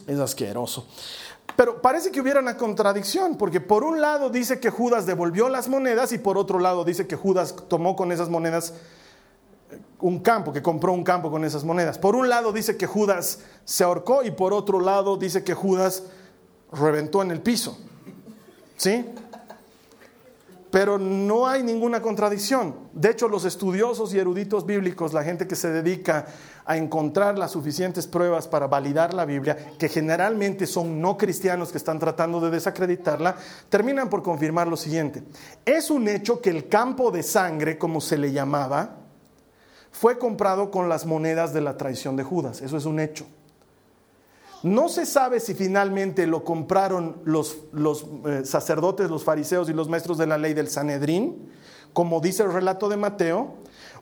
es 0.07 0.19
asqueroso. 0.19 0.87
Pero 1.55 1.81
parece 1.81 2.11
que 2.11 2.21
hubiera 2.21 2.41
una 2.41 2.57
contradicción, 2.57 3.37
porque 3.37 3.61
por 3.61 3.85
un 3.85 4.01
lado 4.01 4.31
dice 4.31 4.59
que 4.61 4.71
Judas 4.71 5.07
devolvió 5.07 5.49
las 5.49 5.69
monedas 5.69 6.13
y 6.13 6.19
por 6.19 6.39
otro 6.39 6.59
lado 6.59 6.85
dice 6.85 7.07
que 7.07 7.17
Judas 7.17 7.55
tomó 7.69 7.97
con 7.97 8.13
esas 8.13 8.29
monedas 8.29 8.75
un 10.01 10.21
campo, 10.21 10.53
que 10.53 10.63
compró 10.63 10.93
un 10.93 11.05
campo 11.05 11.31
con 11.31 11.45
esas 11.45 11.65
monedas. 11.65 11.99
Por 11.99 12.15
un 12.15 12.29
lado 12.29 12.53
dice 12.53 12.77
que 12.77 12.87
Judas 12.87 13.41
se 13.65 13.85
ahorcó 13.85 14.23
y 14.23 14.31
por 14.31 14.53
otro 14.53 14.81
lado 14.81 15.17
dice 15.17 15.45
que 15.45 15.55
Judas 15.55 16.05
reventó 16.73 17.23
en 17.23 17.31
el 17.31 17.41
piso. 17.41 17.79
¿Sí? 18.77 19.07
Pero 20.77 20.99
no 20.99 21.47
hay 21.47 21.63
ninguna 21.63 22.03
contradicción. 22.03 22.75
De 22.93 23.09
hecho, 23.09 23.29
los 23.29 23.47
estudiosos 23.47 24.13
y 24.13 24.19
eruditos 24.19 24.67
bíblicos, 24.67 25.15
la 25.15 25.25
gente 25.25 25.47
que 25.47 25.57
se 25.57 25.71
dedica 25.71 26.27
a 26.67 26.77
encontrar 26.77 27.39
las 27.39 27.53
suficientes 27.53 28.07
pruebas 28.07 28.47
para 28.47 28.67
validar 28.67 29.15
la 29.15 29.25
Biblia, 29.25 29.57
que 29.79 29.89
generalmente 29.89 30.67
son 30.67 31.01
no 31.01 31.17
cristianos 31.17 31.73
que 31.73 31.79
están 31.79 31.99
tratando 31.99 32.43
de 32.43 32.51
desacreditarla, 32.51 33.37
terminan 33.71 34.11
por 34.11 34.23
confirmar 34.23 34.69
lo 34.69 34.77
siguiente. 34.77 35.23
Es 35.65 35.91
un 35.91 36.09
hecho 36.09 36.43
que 36.43 36.51
el 36.51 36.69
campo 36.69 37.11
de 37.11 37.23
sangre, 37.23 37.79
como 37.79 38.03
se 38.03 38.19
le 38.19 38.33
llamaba, 38.33 38.99
fue 39.91 40.19
comprado 40.19 40.71
con 40.71 40.91
las 40.91 41.07
monedas 41.07 41.55
de 41.55 41.63
la 41.63 41.79
traición 41.79 42.17
de 42.17 42.23
Judas. 42.23 42.61
Eso 42.61 42.77
es 42.77 42.85
un 42.85 43.01
hecho. 43.01 43.27
No 44.67 44.89
se 44.89 45.07
sabe 45.07 45.39
si 45.39 45.55
finalmente 45.55 46.27
lo 46.27 46.43
compraron 46.43 47.19
los, 47.25 47.57
eh, 48.27 48.45
sacerdotes, 48.45 49.09
los 49.09 49.23
fariseos 49.23 49.69
y 49.69 49.73
los 49.73 49.89
maestros 49.89 50.19
de 50.19 50.27
la 50.27 50.39
ley 50.39 50.55
del 50.55 50.67
Sanedrín, 50.67 51.53
como 51.93 52.21
dice 52.21 52.43
el 52.43 52.53
relato 52.53 52.89
de 52.89 52.97
Mateo, 52.97 53.55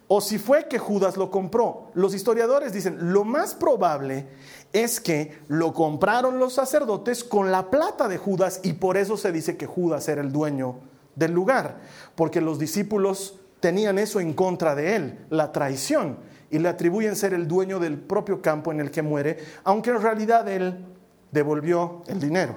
o 0.08 0.22
si 0.22 0.38
fue 0.38 0.66
que 0.66 0.78
Judas 0.78 1.18
lo 1.18 1.30
compró. 1.30 1.90
Los 1.92 2.14
historiadores 2.14 2.72
dicen, 2.72 3.12
lo 3.12 3.24
más 3.24 3.54
probable 3.54 4.26
es 4.72 5.00
que 5.00 5.38
lo 5.48 5.74
compraron 5.74 6.38
los 6.38 6.54
sacerdotes 6.54 7.24
con 7.24 7.52
la 7.52 7.70
plata 7.70 8.08
de 8.08 8.16
Judas 8.16 8.60
y 8.62 8.72
por 8.72 8.96
eso 8.96 9.18
se 9.18 9.32
dice 9.32 9.58
que 9.58 9.66
Judas 9.66 10.08
era 10.08 10.22
el 10.22 10.32
dueño 10.32 10.76
del 11.14 11.32
lugar, 11.32 11.80
porque 12.14 12.40
los 12.40 12.58
discípulos 12.58 13.38
tenían 13.60 13.98
eso 13.98 14.18
en 14.18 14.32
contra 14.32 14.74
de 14.74 14.96
él, 14.96 15.26
la 15.28 15.52
traición 15.52 16.16
y 16.50 16.58
le 16.58 16.68
atribuyen 16.68 17.16
ser 17.16 17.34
el 17.34 17.48
dueño 17.48 17.78
del 17.78 17.98
propio 17.98 18.40
campo 18.40 18.72
en 18.72 18.80
el 18.80 18.90
que 18.90 19.02
muere, 19.02 19.38
aunque 19.64 19.90
en 19.90 20.00
realidad 20.00 20.48
él 20.48 20.84
devolvió 21.30 22.02
el 22.06 22.20
dinero. 22.20 22.56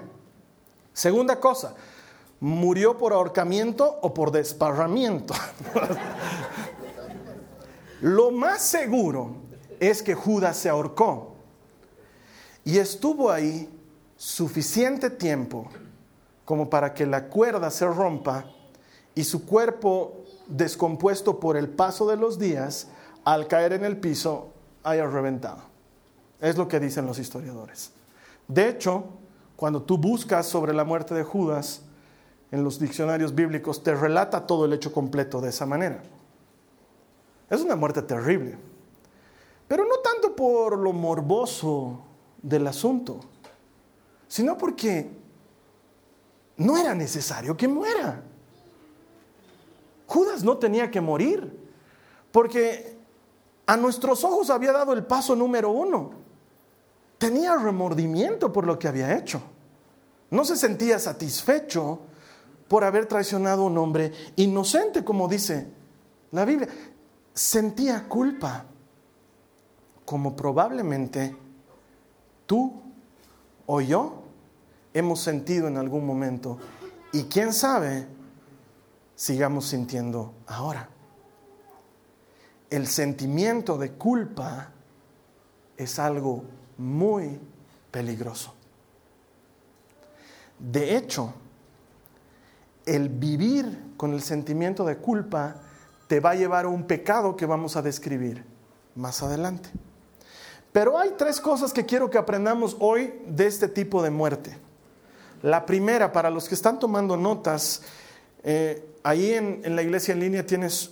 Segunda 0.94 1.39
cosa, 1.39 1.75
murió 2.39 2.98
por 2.98 3.13
ahorcamiento 3.13 4.00
o 4.01 4.13
por 4.13 4.32
desparramiento. 4.32 5.34
Lo 8.01 8.32
más 8.32 8.62
seguro 8.62 9.36
es 9.79 10.03
que 10.03 10.13
Judas 10.13 10.58
se 10.58 10.70
ahorcó 10.70 11.36
y 12.63 12.77
estuvo 12.77 13.32
ahí 13.32 13.70
suficiente 14.17 15.10
tiempo 15.10 15.67
como 16.46 16.70
para 16.70 16.94
que 16.94 17.06
la 17.06 17.25
cuerda 17.25 17.72
se 17.72 17.86
rompa 17.86 18.46
y 19.15 19.24
su 19.24 19.46
cuerpo 19.46 20.24
descompuesto 20.48 21.39
por 21.39 21.58
el 21.58 21.70
paso 21.70 22.08
de 22.08 22.17
los 22.17 22.39
días 22.39 22.88
al 23.27 23.46
caer 23.46 23.74
en 23.74 23.84
el 23.84 23.98
piso 23.98 24.53
haya 24.84 25.05
reventado. 25.05 25.62
Es 26.39 26.55
lo 26.55 26.65
que 26.69 26.79
dicen 26.79 27.05
los 27.05 27.19
historiadores. 27.19 27.91
De 28.48 28.69
hecho, 28.69 29.03
cuando 29.57 29.81
tú 29.81 29.98
buscas 29.98 30.46
sobre 30.46 30.74
la 30.74 30.86
muerte 30.86 31.13
de 31.13 31.24
Judas 31.24 31.81
en 32.51 32.63
los 32.63 32.79
diccionarios 32.79 33.36
bíblicos, 33.36 33.84
te 33.84 33.93
relata 33.93 34.48
todo 34.48 34.63
el 34.63 34.72
hecho 34.72 34.93
completo 34.93 35.41
de 35.41 35.50
esa 35.50 35.65
manera. 35.65 36.01
Es 37.50 37.60
una 37.60 37.75
muerte 37.75 38.01
terrible, 38.01 38.57
pero 39.67 39.84
no 39.84 39.98
tanto 39.98 40.34
por 40.34 40.77
lo 40.77 40.93
morboso 40.93 42.00
del 42.41 42.65
asunto, 42.65 43.19
sino 44.29 44.57
porque 44.57 45.10
no 46.55 46.77
era 46.77 46.96
necesario 46.96 47.57
que 47.57 47.67
muera. 47.67 48.24
Judas 50.05 50.46
no 50.46 50.57
tenía 50.57 50.89
que 50.89 51.01
morir, 51.01 51.60
porque 52.31 52.96
a 53.67 53.75
nuestros 53.75 54.24
ojos 54.24 54.50
había 54.50 54.71
dado 54.71 54.93
el 54.93 55.05
paso 55.05 55.36
número 55.36 55.69
uno. 55.69 56.12
Tenía 57.17 57.55
remordimiento 57.57 58.51
por 58.51 58.65
lo 58.65 58.79
que 58.79 58.88
había 58.88 59.17
hecho. 59.17 59.41
No 60.31 60.45
se 60.45 60.55
sentía 60.55 60.97
satisfecho 61.00 62.00
por 62.69 62.86
haber 62.86 63.07
traicionado 63.07 63.63
a 63.63 63.65
un 63.65 63.77
hombre 63.77 64.13
inocente, 64.38 65.03
como 65.03 65.27
dice 65.27 65.67
la 66.31 66.45
Biblia. 66.45 66.69
Sentía 67.33 68.07
culpa, 68.07 68.65
como 70.05 70.36
probablemente 70.36 71.36
tú 72.45 72.81
o 73.65 73.81
yo 73.81 74.24
hemos 74.93 75.19
sentido 75.19 75.67
en 75.67 75.77
algún 75.77 76.05
momento. 76.05 76.57
Y 77.12 77.24
quién 77.24 77.51
sabe, 77.51 78.07
sigamos 79.15 79.67
sintiendo 79.67 80.33
ahora 80.47 80.89
el 82.69 82.88
sentimiento 82.88 83.77
de 83.77 83.91
culpa 83.91 84.71
es 85.77 86.00
algo 86.00 86.43
muy 86.77 87.39
peligroso. 87.91 88.53
De 90.59 90.97
hecho, 90.97 91.33
el 92.86 93.09
vivir 93.09 93.93
con 93.95 94.13
el 94.13 94.21
sentimiento 94.21 94.86
de 94.86 94.97
culpa 94.97 95.57
te 96.07 96.19
va 96.19 96.31
a 96.31 96.36
llevar 96.36 96.65
a 96.65 96.69
un 96.69 96.86
pecado 96.86 97.36
que 97.36 97.45
vamos 97.45 97.75
a 97.75 97.81
describir 97.81 98.43
más 98.95 99.21
adelante. 99.21 99.69
Pero 100.71 100.97
hay 100.97 101.12
tres 101.17 101.39
cosas 101.39 101.74
que 101.74 101.86
quiero 101.86 102.09
que 102.09 102.17
aprendamos 102.17 102.75
hoy 102.79 103.13
de 103.27 103.47
este 103.47 103.67
tipo 103.67 104.01
de 104.01 104.09
muerte. 104.09 104.57
La 105.41 105.65
primera, 105.65 106.12
para 106.12 106.29
los 106.29 106.47
que 106.47 106.55
están 106.55 106.79
tomando 106.79 107.17
notas, 107.17 107.81
eh, 108.43 108.95
ahí 109.03 109.33
en, 109.33 109.62
en 109.63 109.75
la 109.75 109.83
iglesia 109.83 110.13
en 110.13 110.19
línea 110.19 110.45
tienes 110.45 110.91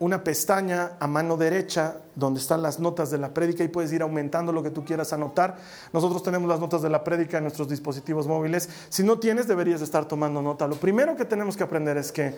una 0.00 0.24
pestaña 0.24 0.92
a 0.98 1.06
mano 1.06 1.36
derecha 1.36 1.98
donde 2.16 2.40
están 2.40 2.62
las 2.62 2.80
notas 2.80 3.10
de 3.10 3.18
la 3.18 3.32
prédica 3.32 3.62
y 3.62 3.68
puedes 3.68 3.92
ir 3.92 4.02
aumentando 4.02 4.52
lo 4.52 4.62
que 4.62 4.70
tú 4.70 4.84
quieras 4.84 5.12
anotar. 5.12 5.56
Nosotros 5.92 6.22
tenemos 6.22 6.48
las 6.48 6.58
notas 6.58 6.82
de 6.82 6.90
la 6.90 7.04
prédica 7.04 7.38
en 7.38 7.44
nuestros 7.44 7.68
dispositivos 7.68 8.26
móviles. 8.26 8.68
Si 8.88 9.04
no 9.04 9.18
tienes, 9.18 9.46
deberías 9.46 9.82
estar 9.82 10.06
tomando 10.06 10.42
nota. 10.42 10.66
Lo 10.66 10.76
primero 10.76 11.16
que 11.16 11.24
tenemos 11.24 11.56
que 11.56 11.62
aprender 11.62 11.96
es 11.96 12.10
que 12.10 12.34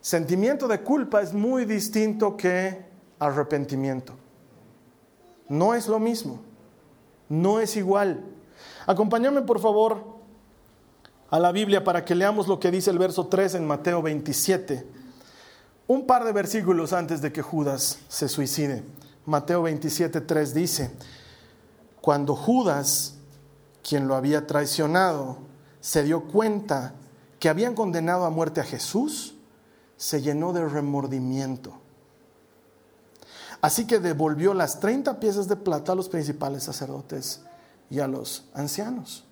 sentimiento 0.00 0.68
de 0.68 0.80
culpa 0.80 1.22
es 1.22 1.32
muy 1.32 1.64
distinto 1.64 2.36
que 2.36 2.84
arrepentimiento. 3.18 4.14
No 5.48 5.74
es 5.74 5.88
lo 5.88 5.98
mismo. 5.98 6.40
No 7.30 7.58
es 7.58 7.76
igual. 7.76 8.22
Acompáñame 8.86 9.42
por 9.42 9.60
favor 9.60 10.18
a 11.30 11.38
la 11.38 11.52
Biblia 11.52 11.84
para 11.84 12.04
que 12.04 12.14
leamos 12.14 12.48
lo 12.48 12.60
que 12.60 12.70
dice 12.70 12.90
el 12.90 12.98
verso 12.98 13.26
3 13.26 13.54
en 13.54 13.66
Mateo 13.66 14.02
27 14.02 14.97
un 15.88 16.06
par 16.06 16.24
de 16.24 16.32
versículos 16.32 16.92
antes 16.92 17.20
de 17.22 17.32
que 17.32 17.42
Judas 17.42 17.98
se 18.08 18.28
suicide. 18.28 18.84
Mateo 19.24 19.62
27, 19.62 20.20
3 20.20 20.54
dice, 20.54 20.90
cuando 22.00 22.36
Judas, 22.36 23.14
quien 23.82 24.06
lo 24.06 24.14
había 24.14 24.46
traicionado, 24.46 25.38
se 25.80 26.02
dio 26.02 26.24
cuenta 26.24 26.92
que 27.40 27.48
habían 27.48 27.74
condenado 27.74 28.24
a 28.24 28.30
muerte 28.30 28.60
a 28.60 28.64
Jesús, 28.64 29.34
se 29.96 30.20
llenó 30.20 30.52
de 30.52 30.66
remordimiento. 30.68 31.72
Así 33.60 33.86
que 33.86 33.98
devolvió 33.98 34.54
las 34.54 34.80
30 34.80 35.18
piezas 35.18 35.48
de 35.48 35.56
plata 35.56 35.92
a 35.92 35.94
los 35.94 36.08
principales 36.08 36.62
sacerdotes 36.64 37.40
y 37.90 37.98
a 38.00 38.06
los 38.06 38.44
ancianos. 38.54 39.24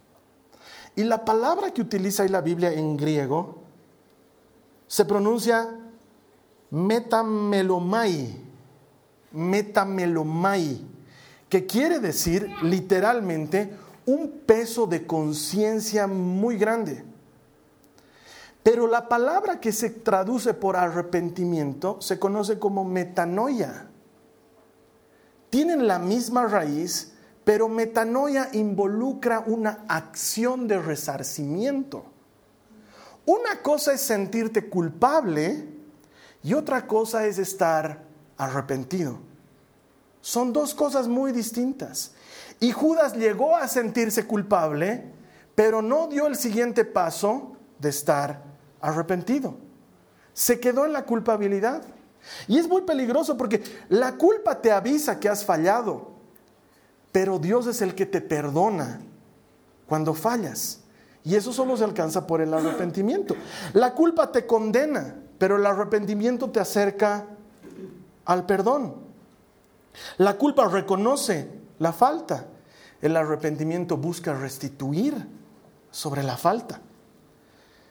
Y 0.97 1.05
la 1.05 1.25
palabra 1.25 1.73
que 1.73 1.83
utiliza 1.83 2.23
ahí 2.23 2.29
la 2.31 2.41
Biblia 2.41 2.73
en 2.73 2.97
griego 2.97 3.63
se 4.89 5.05
pronuncia 5.05 5.69
metamelomai, 6.71 8.41
metamelomai, 9.33 10.81
que 11.49 11.67
quiere 11.67 12.01
decir 12.01 12.51
literalmente 12.63 13.73
un 14.07 14.41
peso 14.47 14.87
de 14.87 15.07
conciencia 15.07 16.07
muy 16.07 16.57
grande. 16.57 17.05
Pero 18.63 18.89
la 18.89 19.09
palabra 19.09 19.61
que 19.61 19.71
se 19.71 19.91
traduce 19.91 20.53
por 20.55 20.77
arrepentimiento 20.77 22.01
se 22.01 22.19
conoce 22.19 22.59
como 22.59 22.85
metanoia. 22.85 23.89
Tienen 25.51 25.87
la 25.87 26.01
misma 26.01 26.47
raíz, 26.47 27.13
pero 27.45 27.69
metanoia 27.69 28.49
involucra 28.53 29.45
una 29.47 29.85
acción 29.87 30.67
de 30.67 30.81
resarcimiento. 30.81 32.07
Una 33.25 33.63
cosa 33.63 33.93
es 33.93 34.01
sentirte 34.01 34.69
culpable 34.69 35.76
y 36.47 36.55
otra 36.55 36.87
cosa 36.87 37.27
es 37.27 37.39
estar 37.39 38.05
arrepentido. 38.37 39.19
Son 40.21 40.53
dos 40.53 40.77
cosas 40.77 41.09
muy 41.09 41.33
distintas. 41.33 42.13
Y 42.61 42.71
Judas 42.71 43.17
llegó 43.17 43.57
a 43.57 43.67
sentirse 43.67 44.29
culpable, 44.29 45.11
pero 45.57 45.83
no 45.83 46.07
dio 46.07 46.29
el 46.29 46.37
siguiente 46.37 46.85
paso 46.85 47.57
de 47.81 47.89
estar 47.89 48.45
arrepentido. 48.81 49.57
Se 50.35 50.61
quedó 50.61 50.85
en 50.85 50.93
la 50.93 51.05
culpabilidad. 51.05 51.83
Y 52.47 52.59
es 52.59 52.69
muy 52.69 52.83
peligroso 52.83 53.37
porque 53.37 53.65
la 53.89 54.13
culpa 54.13 54.63
te 54.63 54.71
avisa 54.71 55.19
que 55.19 55.29
has 55.29 55.45
fallado, 55.45 56.13
pero 57.11 57.41
Dios 57.41 57.67
es 57.67 57.83
el 57.83 57.97
que 57.97 58.07
te 58.07 58.21
perdona 58.21 59.01
cuando 59.89 60.15
fallas. 60.15 60.79
Y 61.25 61.35
eso 61.35 61.53
solo 61.53 61.77
se 61.77 61.83
alcanza 61.83 62.25
por 62.25 62.41
el 62.41 62.55
arrepentimiento. 62.55 63.35
La 63.73 63.95
culpa 63.95 64.31
te 64.31 64.47
condena, 64.47 65.26
pero 65.39 65.57
el 65.57 65.67
arrepentimiento 65.67 66.51
te 66.51 66.61
acerca 66.61 67.27
al 68.25 68.47
perdón. 68.47 68.95
La 70.19 70.37
culpa 70.37 70.69
reconoce 70.69 71.49
la 71.79 71.93
falta. 71.93 72.47
El 73.01 73.17
arrepentimiento 73.17 73.97
busca 73.97 74.35
restituir 74.35 75.27
sobre 75.91 76.23
la 76.23 76.37
falta. 76.37 76.81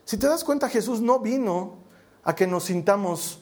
Si 0.03 0.17
te 0.17 0.27
das 0.27 0.43
cuenta, 0.43 0.69
Jesús 0.69 1.01
no 1.01 1.19
vino 1.19 1.77
a 2.23 2.35
que 2.35 2.47
nos 2.47 2.65
sintamos 2.65 3.41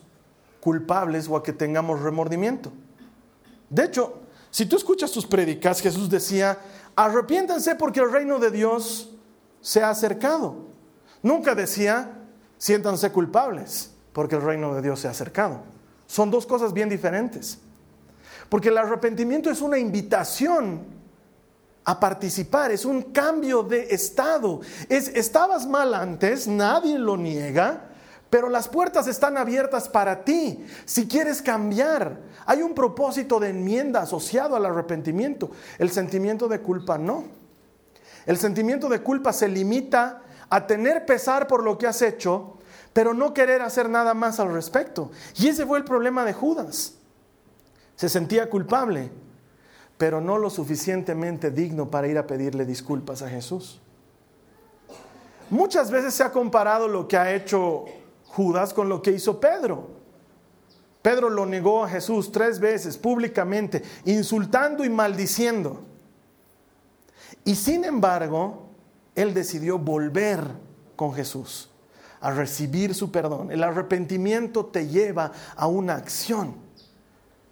culpables 0.61 1.27
o 1.27 1.35
a 1.35 1.43
que 1.43 1.53
tengamos 1.53 2.01
remordimiento. 2.01 2.71
De 3.69 3.85
hecho, 3.85 4.21
si 4.49 4.65
tú 4.65 4.77
escuchas 4.77 5.09
sus 5.09 5.25
predicas, 5.25 5.81
Jesús 5.81 6.09
decía, 6.09 6.57
arrepiéntanse 6.95 7.75
porque 7.75 8.01
el 8.01 8.11
reino 8.11 8.39
de 8.39 8.51
Dios 8.51 9.09
se 9.61 9.81
ha 9.81 9.89
acercado. 9.89 10.55
Nunca 11.21 11.55
decía, 11.55 12.19
siéntanse 12.57 13.11
culpables 13.11 13.92
porque 14.13 14.35
el 14.35 14.41
reino 14.41 14.73
de 14.73 14.81
Dios 14.81 14.99
se 14.99 15.07
ha 15.07 15.11
acercado. 15.11 15.61
Son 16.07 16.31
dos 16.31 16.45
cosas 16.45 16.73
bien 16.73 16.89
diferentes. 16.89 17.59
Porque 18.49 18.69
el 18.69 18.77
arrepentimiento 18.77 19.49
es 19.49 19.61
una 19.61 19.77
invitación 19.77 20.85
a 21.85 21.99
participar, 21.99 22.71
es 22.71 22.85
un 22.85 23.01
cambio 23.01 23.63
de 23.63 23.87
estado. 23.89 24.61
Es, 24.87 25.09
estabas 25.09 25.67
mal 25.67 25.93
antes, 25.93 26.47
nadie 26.47 26.97
lo 26.97 27.17
niega, 27.17 27.89
pero 28.29 28.49
las 28.49 28.67
puertas 28.67 29.07
están 29.07 29.37
abiertas 29.37 29.89
para 29.89 30.23
ti. 30.23 30.65
Si 30.85 31.07
quieres 31.07 31.41
cambiar, 31.41 32.19
hay 32.45 32.61
un 32.61 32.73
propósito 32.73 33.39
de 33.39 33.49
enmienda 33.49 34.01
asociado 34.01 34.55
al 34.55 34.65
arrepentimiento. 34.65 35.51
El 35.77 35.91
sentimiento 35.91 36.47
de 36.47 36.59
culpa 36.59 36.97
no. 36.97 37.25
El 38.25 38.37
sentimiento 38.37 38.87
de 38.87 39.01
culpa 39.01 39.33
se 39.33 39.47
limita 39.47 40.21
a 40.49 40.65
tener 40.65 41.05
pesar 41.05 41.47
por 41.47 41.63
lo 41.63 41.77
que 41.77 41.87
has 41.87 42.01
hecho, 42.01 42.57
pero 42.93 43.15
no 43.15 43.33
querer 43.33 43.61
hacer 43.61 43.89
nada 43.89 44.13
más 44.13 44.39
al 44.39 44.53
respecto. 44.53 45.11
Y 45.35 45.47
ese 45.47 45.65
fue 45.65 45.79
el 45.79 45.83
problema 45.83 46.23
de 46.23 46.33
Judas. 46.33 46.93
Se 47.95 48.07
sentía 48.07 48.49
culpable, 48.49 49.11
pero 49.97 50.21
no 50.21 50.37
lo 50.37 50.49
suficientemente 50.49 51.51
digno 51.51 51.89
para 51.89 52.07
ir 52.07 52.17
a 52.17 52.27
pedirle 52.27 52.65
disculpas 52.65 53.21
a 53.23 53.29
Jesús. 53.29 53.81
Muchas 55.49 55.91
veces 55.91 56.13
se 56.13 56.23
ha 56.23 56.31
comparado 56.31 56.87
lo 56.87 57.07
que 57.07 57.17
ha 57.17 57.33
hecho 57.33 57.85
Judas 58.27 58.73
con 58.73 58.89
lo 58.89 59.01
que 59.01 59.11
hizo 59.11 59.39
Pedro. 59.39 60.03
Pedro 61.01 61.29
lo 61.29 61.45
negó 61.45 61.83
a 61.83 61.89
Jesús 61.89 62.31
tres 62.31 62.59
veces 62.59 62.97
públicamente, 62.97 63.83
insultando 64.05 64.85
y 64.85 64.89
maldiciendo. 64.89 65.81
Y 67.43 67.55
sin 67.55 67.83
embargo, 67.83 68.67
él 69.15 69.33
decidió 69.33 69.77
volver 69.77 70.39
con 70.95 71.13
Jesús 71.13 71.72
a 72.23 72.31
recibir 72.31 72.95
su 72.95 73.11
perdón. 73.11 73.51
El 73.51 73.61
arrepentimiento 73.63 74.65
te 74.67 74.87
lleva 74.87 75.33
a 75.57 75.67
una 75.67 75.95
acción. 75.95 76.55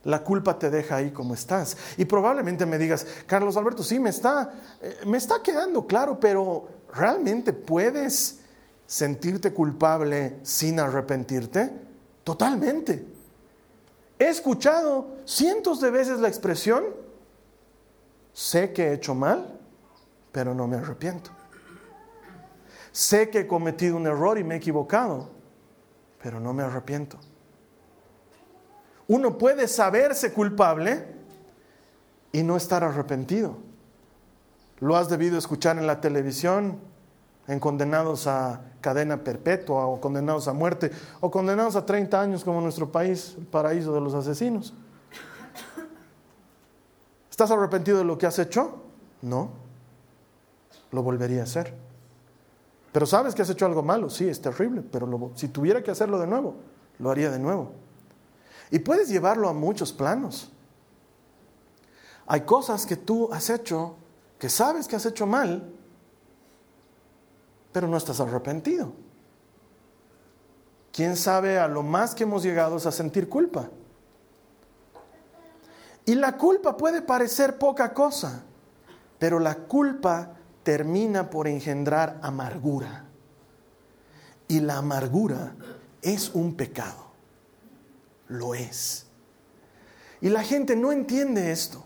La 0.06 0.24
culpa 0.24 0.58
te 0.58 0.70
deja 0.70 0.96
ahí 0.96 1.12
como 1.12 1.34
estás. 1.34 1.76
Y 1.98 2.06
probablemente 2.06 2.66
me 2.66 2.78
digas, 2.78 3.06
Carlos 3.28 3.58
Alberto, 3.58 3.84
sí, 3.84 4.00
me 4.00 4.10
está, 4.10 4.50
eh, 4.82 5.02
me 5.06 5.18
está 5.18 5.44
quedando 5.44 5.86
claro, 5.86 6.18
pero 6.22 6.70
¿realmente 6.94 7.52
puedes 7.52 8.40
sentirte 8.88 9.52
culpable 9.52 10.40
sin 10.42 10.80
arrepentirte? 10.80 11.70
Totalmente. 12.24 13.06
He 14.18 14.30
escuchado 14.30 15.18
cientos 15.26 15.82
de 15.82 15.92
veces 15.92 16.22
la 16.22 16.30
expresión, 16.30 16.86
sé 18.32 18.72
que 18.72 18.88
he 18.88 18.94
hecho 18.94 19.16
mal, 19.16 19.60
pero 20.32 20.56
no 20.56 20.66
me 20.66 20.78
arrepiento. 20.78 21.41
Sé 22.92 23.30
que 23.30 23.42
he 23.42 23.48
cometido 23.48 23.96
un 23.96 24.06
error 24.06 24.38
y 24.38 24.44
me 24.44 24.56
he 24.56 24.58
equivocado, 24.58 25.30
pero 26.22 26.40
no 26.40 26.54
me 26.54 26.64
arrepiento. 26.64 27.18
Uno 29.08 29.38
puede 29.38 29.68
saberse 29.68 30.34
culpable 30.34 31.06
y 32.32 32.44
no 32.44 32.58
estar 32.58 32.84
arrepentido. 32.84 33.58
Lo 34.80 34.96
has 34.96 35.10
debido 35.10 35.38
escuchar 35.38 35.78
en 35.78 35.88
la 35.88 36.02
televisión, 36.02 36.80
en 37.48 37.60
condenados 37.60 38.28
a 38.28 38.62
cadena 38.82 39.24
perpetua 39.24 39.86
o 39.86 40.02
condenados 40.02 40.48
a 40.48 40.54
muerte 40.54 40.92
o 41.20 41.30
condenados 41.30 41.76
a 41.76 41.86
30 41.86 42.20
años 42.22 42.44
como 42.44 42.62
nuestro 42.62 42.92
país, 42.92 43.36
el 43.38 43.46
paraíso 43.46 43.94
de 43.94 44.02
los 44.02 44.14
asesinos. 44.14 44.74
¿Estás 47.30 47.52
arrepentido 47.52 47.98
de 47.98 48.04
lo 48.04 48.18
que 48.18 48.28
has 48.28 48.40
hecho? 48.40 48.82
No. 49.22 49.52
Lo 50.92 51.04
volvería 51.04 51.42
a 51.42 51.44
hacer. 51.44 51.81
Pero 52.92 53.06
sabes 53.06 53.34
que 53.34 53.42
has 53.42 53.50
hecho 53.50 53.66
algo 53.66 53.84
malo, 53.84 54.10
sí, 54.10 54.28
es 54.28 54.42
terrible, 54.42 54.82
pero 54.82 55.32
si 55.36 55.48
tuviera 55.48 55.82
que 55.82 55.92
hacerlo 55.92 56.20
de 56.20 56.28
nuevo, 56.28 56.56
lo 57.00 57.10
haría 57.10 57.32
de 57.32 57.40
nuevo. 57.40 57.72
Y 58.70 58.80
puedes 58.80 59.10
llevarlo 59.10 59.48
a 59.50 59.54
muchos 59.54 59.94
planos. 59.94 60.52
Hay 62.28 62.42
cosas 62.42 62.86
que 62.86 62.96
tú 62.96 63.30
has 63.32 63.50
hecho 63.50 63.96
que 64.42 64.50
sabes 64.50 64.88
que 64.88 64.96
has 64.96 65.06
hecho 65.06 65.28
mal, 65.28 65.72
pero 67.72 67.88
no 67.88 67.96
estás 67.96 68.20
arrepentido. 68.20 68.92
¿Quién 70.92 71.16
sabe 71.16 71.60
a 71.60 71.68
lo 71.68 71.84
más 71.84 72.16
que 72.16 72.24
hemos 72.24 72.42
llegado 72.42 72.78
es 72.78 72.88
a 72.88 72.92
sentir 72.92 73.30
culpa? 73.30 73.70
Y 76.08 76.16
la 76.16 76.40
culpa 76.40 76.76
puede 76.76 77.04
parecer 77.04 77.60
poca 77.60 77.94
cosa, 77.94 78.42
pero 79.20 79.40
la 79.40 79.54
culpa 79.54 80.38
termina 80.64 81.30
por 81.30 81.48
engendrar 81.48 82.20
amargura. 82.22 83.06
Y 84.48 84.60
la 84.60 84.78
amargura 84.78 85.56
es 86.02 86.30
un 86.34 86.56
pecado 86.56 87.12
lo 88.32 88.56
es. 88.56 89.06
Y 90.22 90.30
la 90.30 90.44
gente 90.44 90.76
no 90.76 90.92
entiende 90.92 91.52
esto. 91.52 91.84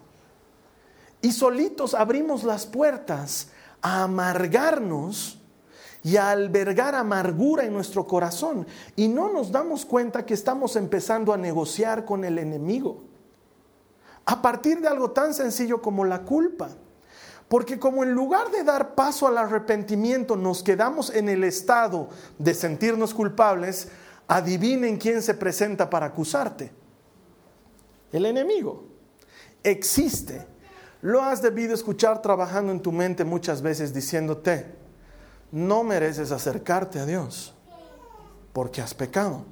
Y 1.21 1.31
solitos 1.31 1.93
abrimos 1.93 2.43
las 2.43 2.65
puertas 2.65 3.49
a 3.81 4.03
amargarnos 4.03 5.41
y 6.03 6.17
a 6.17 6.29
albergar 6.29 6.93
amargura 6.93 7.63
en 7.65 7.73
nuestro 7.73 8.05
corazón. 8.05 8.67
Y 8.95 9.07
no 9.07 9.31
nos 9.31 9.51
damos 9.51 9.85
cuenta 9.85 10.25
que 10.25 10.35
estamos 10.35 10.75
empezando 10.75 11.33
a 11.33 11.37
negociar 11.37 12.05
con 12.05 12.23
el 12.23 12.37
enemigo. 12.37 13.03
A 14.25 14.41
partir 14.41 14.81
de 14.81 14.87
algo 14.87 15.11
tan 15.11 15.33
sencillo 15.33 15.81
como 15.81 16.05
la 16.05 16.21
culpa. 16.21 16.69
Porque 17.47 17.79
como 17.79 18.03
en 18.03 18.11
lugar 18.11 18.49
de 18.51 18.63
dar 18.63 18.95
paso 18.95 19.27
al 19.27 19.37
arrepentimiento 19.37 20.35
nos 20.35 20.63
quedamos 20.63 21.13
en 21.13 21.29
el 21.29 21.43
estado 21.43 22.09
de 22.39 22.53
sentirnos 22.53 23.13
culpables, 23.13 23.89
adivinen 24.27 24.97
quién 24.97 25.21
se 25.21 25.35
presenta 25.35 25.89
para 25.89 26.07
acusarte. 26.07 26.71
El 28.11 28.25
enemigo. 28.25 28.85
Existe. 29.63 30.47
Lo 31.01 31.21
has 31.21 31.41
debido 31.41 31.75
escuchar 31.75 32.21
trabajando 32.21 32.71
en 32.71 32.79
tu 32.79 32.91
mente 32.91 33.23
muchas 33.23 33.61
veces 33.61 33.93
diciéndote, 33.93 34.65
no 35.51 35.83
mereces 35.83 36.31
acercarte 36.31 36.99
a 36.99 37.05
Dios 37.05 37.53
porque 38.53 38.81
has 38.81 38.93
pecado. 38.93 39.45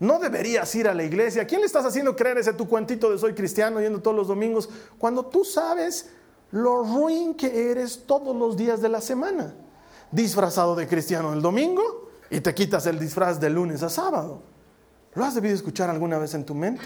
No 0.00 0.18
deberías 0.18 0.74
ir 0.74 0.88
a 0.88 0.94
la 0.94 1.04
iglesia. 1.04 1.42
¿A 1.42 1.46
quién 1.46 1.60
le 1.60 1.66
estás 1.66 1.84
haciendo 1.84 2.16
creer 2.16 2.38
ese 2.38 2.52
tu 2.52 2.68
cuentito 2.68 3.12
de 3.12 3.18
soy 3.18 3.34
cristiano 3.34 3.80
yendo 3.80 4.02
todos 4.02 4.16
los 4.16 4.26
domingos 4.26 4.68
cuando 4.98 5.24
tú 5.24 5.44
sabes 5.44 6.10
lo 6.50 6.82
ruin 6.82 7.34
que 7.34 7.70
eres 7.70 8.04
todos 8.06 8.34
los 8.34 8.56
días 8.56 8.80
de 8.80 8.88
la 8.88 9.00
semana? 9.00 9.54
Disfrazado 10.10 10.76
de 10.76 10.86
cristiano 10.86 11.32
el 11.32 11.42
domingo 11.42 12.10
y 12.30 12.40
te 12.40 12.54
quitas 12.54 12.86
el 12.86 12.98
disfraz 12.98 13.40
de 13.40 13.50
lunes 13.50 13.82
a 13.82 13.90
sábado. 13.90 14.42
¿Lo 15.14 15.24
has 15.24 15.34
debido 15.34 15.54
escuchar 15.54 15.90
alguna 15.90 16.18
vez 16.18 16.34
en 16.34 16.44
tu 16.44 16.54
mente? 16.54 16.84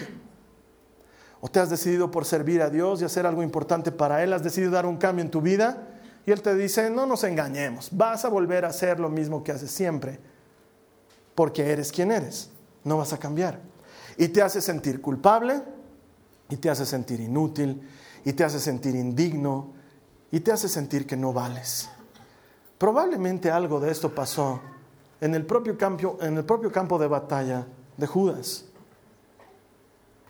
¿O 1.41 1.47
te 1.49 1.59
has 1.59 1.69
decidido 1.69 2.11
por 2.11 2.25
servir 2.25 2.61
a 2.61 2.69
Dios 2.69 3.01
y 3.01 3.05
hacer 3.05 3.25
algo 3.25 3.43
importante 3.43 3.91
para 3.91 4.23
Él? 4.23 4.33
¿Has 4.33 4.43
decidido 4.43 4.71
dar 4.71 4.85
un 4.85 4.97
cambio 4.97 5.23
en 5.23 5.31
tu 5.31 5.41
vida? 5.41 5.87
Y 6.25 6.31
Él 6.31 6.41
te 6.41 6.53
dice, 6.55 6.89
no 6.89 7.05
nos 7.05 7.23
engañemos, 7.23 7.89
vas 7.91 8.25
a 8.25 8.29
volver 8.29 8.65
a 8.65 8.69
hacer 8.69 8.99
lo 8.99 9.09
mismo 9.09 9.43
que 9.43 9.51
haces 9.51 9.71
siempre, 9.71 10.19
porque 11.33 11.71
eres 11.71 11.91
quien 11.91 12.11
eres, 12.11 12.51
no 12.83 12.97
vas 12.97 13.13
a 13.13 13.17
cambiar. 13.17 13.59
Y 14.17 14.27
te 14.27 14.41
hace 14.41 14.61
sentir 14.61 15.01
culpable, 15.01 15.63
y 16.49 16.57
te 16.57 16.69
hace 16.69 16.85
sentir 16.85 17.19
inútil, 17.19 17.81
y 18.25 18.33
te 18.33 18.43
hace 18.43 18.59
sentir 18.59 18.95
indigno, 18.95 19.73
y 20.31 20.39
te 20.41 20.51
hace 20.51 20.69
sentir 20.69 21.07
que 21.07 21.17
no 21.17 21.33
vales. 21.33 21.89
Probablemente 22.77 23.51
algo 23.51 23.79
de 23.79 23.91
esto 23.91 24.13
pasó 24.13 24.61
en 25.19 25.35
el 25.35 25.45
propio 25.45 25.77
campo, 25.77 26.99
de 26.99 27.07
batalla 27.07 27.67
de 27.97 28.07
Judas. 28.07 28.65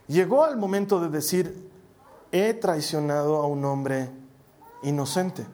Llegó 0.07 0.43
al 0.43 0.57
momento 0.57 0.99
de 0.99 1.09
decir, 1.09 1.69
he 2.31 2.53
traicionado 2.55 3.35
a 3.37 3.45
un 3.45 3.63
hombre 3.65 4.09
inocente. 4.81 5.45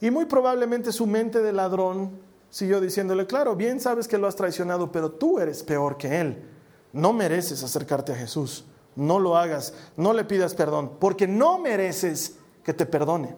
Y 0.00 0.10
muy 0.10 0.26
probablemente 0.26 0.92
su 0.92 1.06
mente 1.06 1.42
de 1.42 1.52
ladrón 1.52 2.20
siguió 2.50 2.80
diciéndole, 2.80 3.26
claro, 3.26 3.56
bien 3.56 3.80
sabes 3.80 4.06
que 4.06 4.18
lo 4.18 4.28
has 4.28 4.36
traicionado, 4.36 4.92
pero 4.92 5.10
tú 5.10 5.40
eres 5.40 5.64
peor 5.64 5.96
que 5.96 6.20
él. 6.20 6.44
No 6.92 7.12
mereces 7.12 7.64
acercarte 7.64 8.12
a 8.12 8.16
Jesús. 8.16 8.64
No 8.98 9.20
lo 9.20 9.36
hagas, 9.36 9.74
no 9.96 10.12
le 10.12 10.24
pidas 10.24 10.54
perdón, 10.54 10.96
porque 10.98 11.28
no 11.28 11.60
mereces 11.60 12.34
que 12.64 12.74
te 12.74 12.84
perdone. 12.84 13.36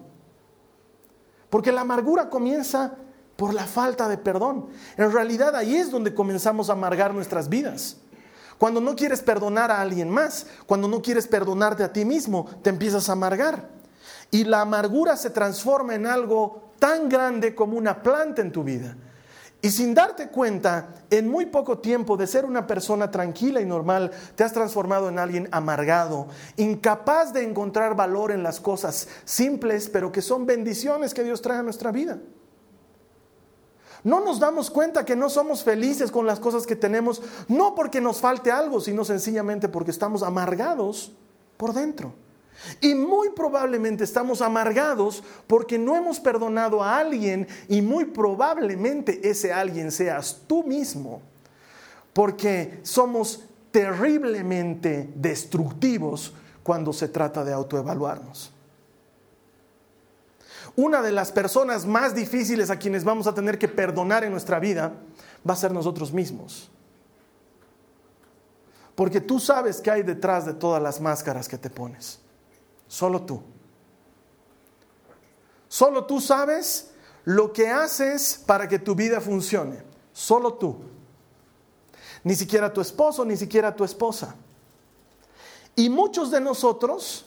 Porque 1.50 1.70
la 1.70 1.82
amargura 1.82 2.30
comienza 2.30 2.94
por 3.36 3.52
la 3.52 3.66
falta 3.66 4.08
de 4.08 4.16
perdón. 4.16 4.68
En 4.96 5.12
realidad 5.12 5.54
ahí 5.54 5.76
es 5.76 5.90
donde 5.90 6.14
comenzamos 6.14 6.70
a 6.70 6.72
amargar 6.72 7.12
nuestras 7.12 7.50
vidas. 7.50 7.98
Cuando 8.56 8.80
no 8.80 8.96
quieres 8.96 9.20
perdonar 9.20 9.70
a 9.70 9.82
alguien 9.82 10.08
más, 10.08 10.46
cuando 10.64 10.88
no 10.88 11.02
quieres 11.02 11.26
perdonarte 11.26 11.84
a 11.84 11.92
ti 11.92 12.06
mismo, 12.06 12.46
te 12.62 12.70
empiezas 12.70 13.10
a 13.10 13.12
amargar. 13.12 13.68
Y 14.30 14.44
la 14.44 14.62
amargura 14.62 15.14
se 15.18 15.28
transforma 15.28 15.94
en 15.94 16.06
algo 16.06 16.70
tan 16.78 17.10
grande 17.10 17.54
como 17.54 17.76
una 17.76 18.02
planta 18.02 18.40
en 18.40 18.50
tu 18.50 18.64
vida. 18.64 18.96
Y 19.62 19.70
sin 19.70 19.94
darte 19.94 20.28
cuenta, 20.28 20.94
en 21.10 21.28
muy 21.28 21.46
poco 21.46 21.78
tiempo 21.78 22.16
de 22.16 22.26
ser 22.26 22.46
una 22.46 22.66
persona 22.66 23.10
tranquila 23.10 23.60
y 23.60 23.66
normal, 23.66 24.10
te 24.34 24.42
has 24.42 24.54
transformado 24.54 25.10
en 25.10 25.18
alguien 25.18 25.48
amargado, 25.52 26.28
incapaz 26.56 27.34
de 27.34 27.42
encontrar 27.42 27.94
valor 27.94 28.32
en 28.32 28.42
las 28.42 28.58
cosas 28.58 29.08
simples, 29.24 29.90
pero 29.90 30.12
que 30.12 30.22
son 30.22 30.46
bendiciones 30.46 31.12
que 31.12 31.24
Dios 31.24 31.42
trae 31.42 31.58
a 31.58 31.62
nuestra 31.62 31.92
vida. 31.92 32.18
No 34.02 34.24
nos 34.24 34.40
damos 34.40 34.70
cuenta 34.70 35.04
que 35.04 35.14
no 35.14 35.28
somos 35.28 35.62
felices 35.62 36.10
con 36.10 36.26
las 36.26 36.40
cosas 36.40 36.66
que 36.66 36.76
tenemos, 36.76 37.20
no 37.48 37.74
porque 37.74 38.00
nos 38.00 38.18
falte 38.18 38.50
algo, 38.50 38.80
sino 38.80 39.04
sencillamente 39.04 39.68
porque 39.68 39.90
estamos 39.90 40.22
amargados 40.22 41.12
por 41.58 41.74
dentro. 41.74 42.14
Y 42.80 42.94
muy 42.94 43.30
probablemente 43.30 44.04
estamos 44.04 44.42
amargados 44.42 45.22
porque 45.46 45.78
no 45.78 45.96
hemos 45.96 46.20
perdonado 46.20 46.82
a 46.82 46.98
alguien 46.98 47.48
y 47.68 47.82
muy 47.82 48.06
probablemente 48.06 49.28
ese 49.28 49.52
alguien 49.52 49.90
seas 49.90 50.42
tú 50.46 50.64
mismo. 50.64 51.22
Porque 52.12 52.80
somos 52.82 53.44
terriblemente 53.70 55.08
destructivos 55.14 56.34
cuando 56.62 56.92
se 56.92 57.08
trata 57.08 57.44
de 57.44 57.52
autoevaluarnos. 57.52 58.52
Una 60.76 61.02
de 61.02 61.12
las 61.12 61.32
personas 61.32 61.86
más 61.86 62.14
difíciles 62.14 62.70
a 62.70 62.78
quienes 62.78 63.04
vamos 63.04 63.26
a 63.26 63.34
tener 63.34 63.58
que 63.58 63.68
perdonar 63.68 64.24
en 64.24 64.30
nuestra 64.30 64.60
vida 64.60 64.92
va 65.48 65.54
a 65.54 65.56
ser 65.56 65.72
nosotros 65.72 66.12
mismos. 66.12 66.70
Porque 68.94 69.20
tú 69.20 69.40
sabes 69.40 69.80
que 69.80 69.90
hay 69.90 70.02
detrás 70.02 70.46
de 70.46 70.52
todas 70.52 70.82
las 70.82 71.00
máscaras 71.00 71.48
que 71.48 71.58
te 71.58 71.70
pones. 71.70 72.19
Solo 72.90 73.22
tú. 73.22 73.40
Solo 75.68 76.06
tú 76.06 76.20
sabes 76.20 76.90
lo 77.24 77.52
que 77.52 77.68
haces 77.68 78.42
para 78.44 78.66
que 78.66 78.80
tu 78.80 78.96
vida 78.96 79.20
funcione. 79.20 79.80
Solo 80.12 80.54
tú. 80.54 80.76
Ni 82.24 82.34
siquiera 82.34 82.72
tu 82.72 82.80
esposo, 82.80 83.24
ni 83.24 83.36
siquiera 83.36 83.76
tu 83.76 83.84
esposa. 83.84 84.34
Y 85.76 85.88
muchos 85.88 86.32
de 86.32 86.40
nosotros 86.40 87.26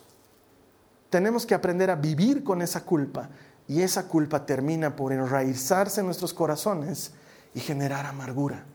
tenemos 1.09 1.45
que 1.45 1.55
aprender 1.55 1.89
a 1.89 1.95
vivir 1.95 2.43
con 2.43 2.61
esa 2.61 2.83
culpa. 2.83 3.29
Y 3.65 3.83
esa 3.83 4.09
culpa 4.09 4.45
termina 4.45 4.97
por 4.97 5.13
enraizarse 5.13 6.01
en 6.01 6.07
nuestros 6.07 6.33
corazones 6.33 7.13
y 7.53 7.61
generar 7.61 8.05
amargura. 8.05 8.65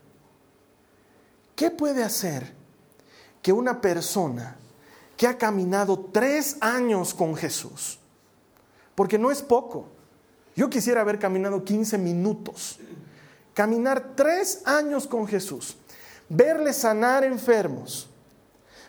¿Qué 1.55 1.71
puede 1.71 2.03
hacer 2.03 2.55
que 3.43 3.53
una 3.53 3.83
persona 3.83 4.57
que 5.19 5.27
ha 5.27 5.37
caminado 5.37 5.99
tres 6.13 6.57
años 6.61 7.13
con 7.13 7.35
Jesús, 7.35 7.99
porque 8.95 9.19
no 9.19 9.33
es 9.33 9.43
poco. 9.43 9.89
Yo 10.55 10.71
quisiera 10.71 11.01
haber 11.01 11.19
caminado 11.19 11.65
15 11.65 11.99
minutos. 11.99 12.79
Caminar 13.53 14.15
tres 14.15 14.63
años 14.65 15.09
con 15.09 15.27
Jesús, 15.27 15.77
verle 16.29 16.73
sanar 16.73 17.25
enfermos, 17.25 18.09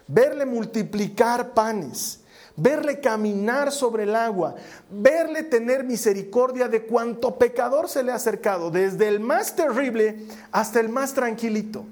verle 0.08 0.46
multiplicar 0.46 1.56
panes, 1.56 2.20
verle 2.56 3.00
caminar 3.00 3.72
sobre 3.72 4.04
el 4.04 4.16
agua, 4.16 4.54
verle 4.92 5.42
tener 5.42 5.84
misericordia 5.84 6.68
de 6.68 6.86
cuanto 6.86 7.40
pecador 7.40 7.90
se 7.90 8.04
le 8.04 8.12
ha 8.12 8.16
acercado, 8.16 8.70
desde 8.70 9.08
el 9.08 9.20
más 9.20 9.56
terrible 9.56 10.28
hasta 10.52 10.80
el 10.80 10.90
más 10.90 11.16
tranquilito. 11.16 11.86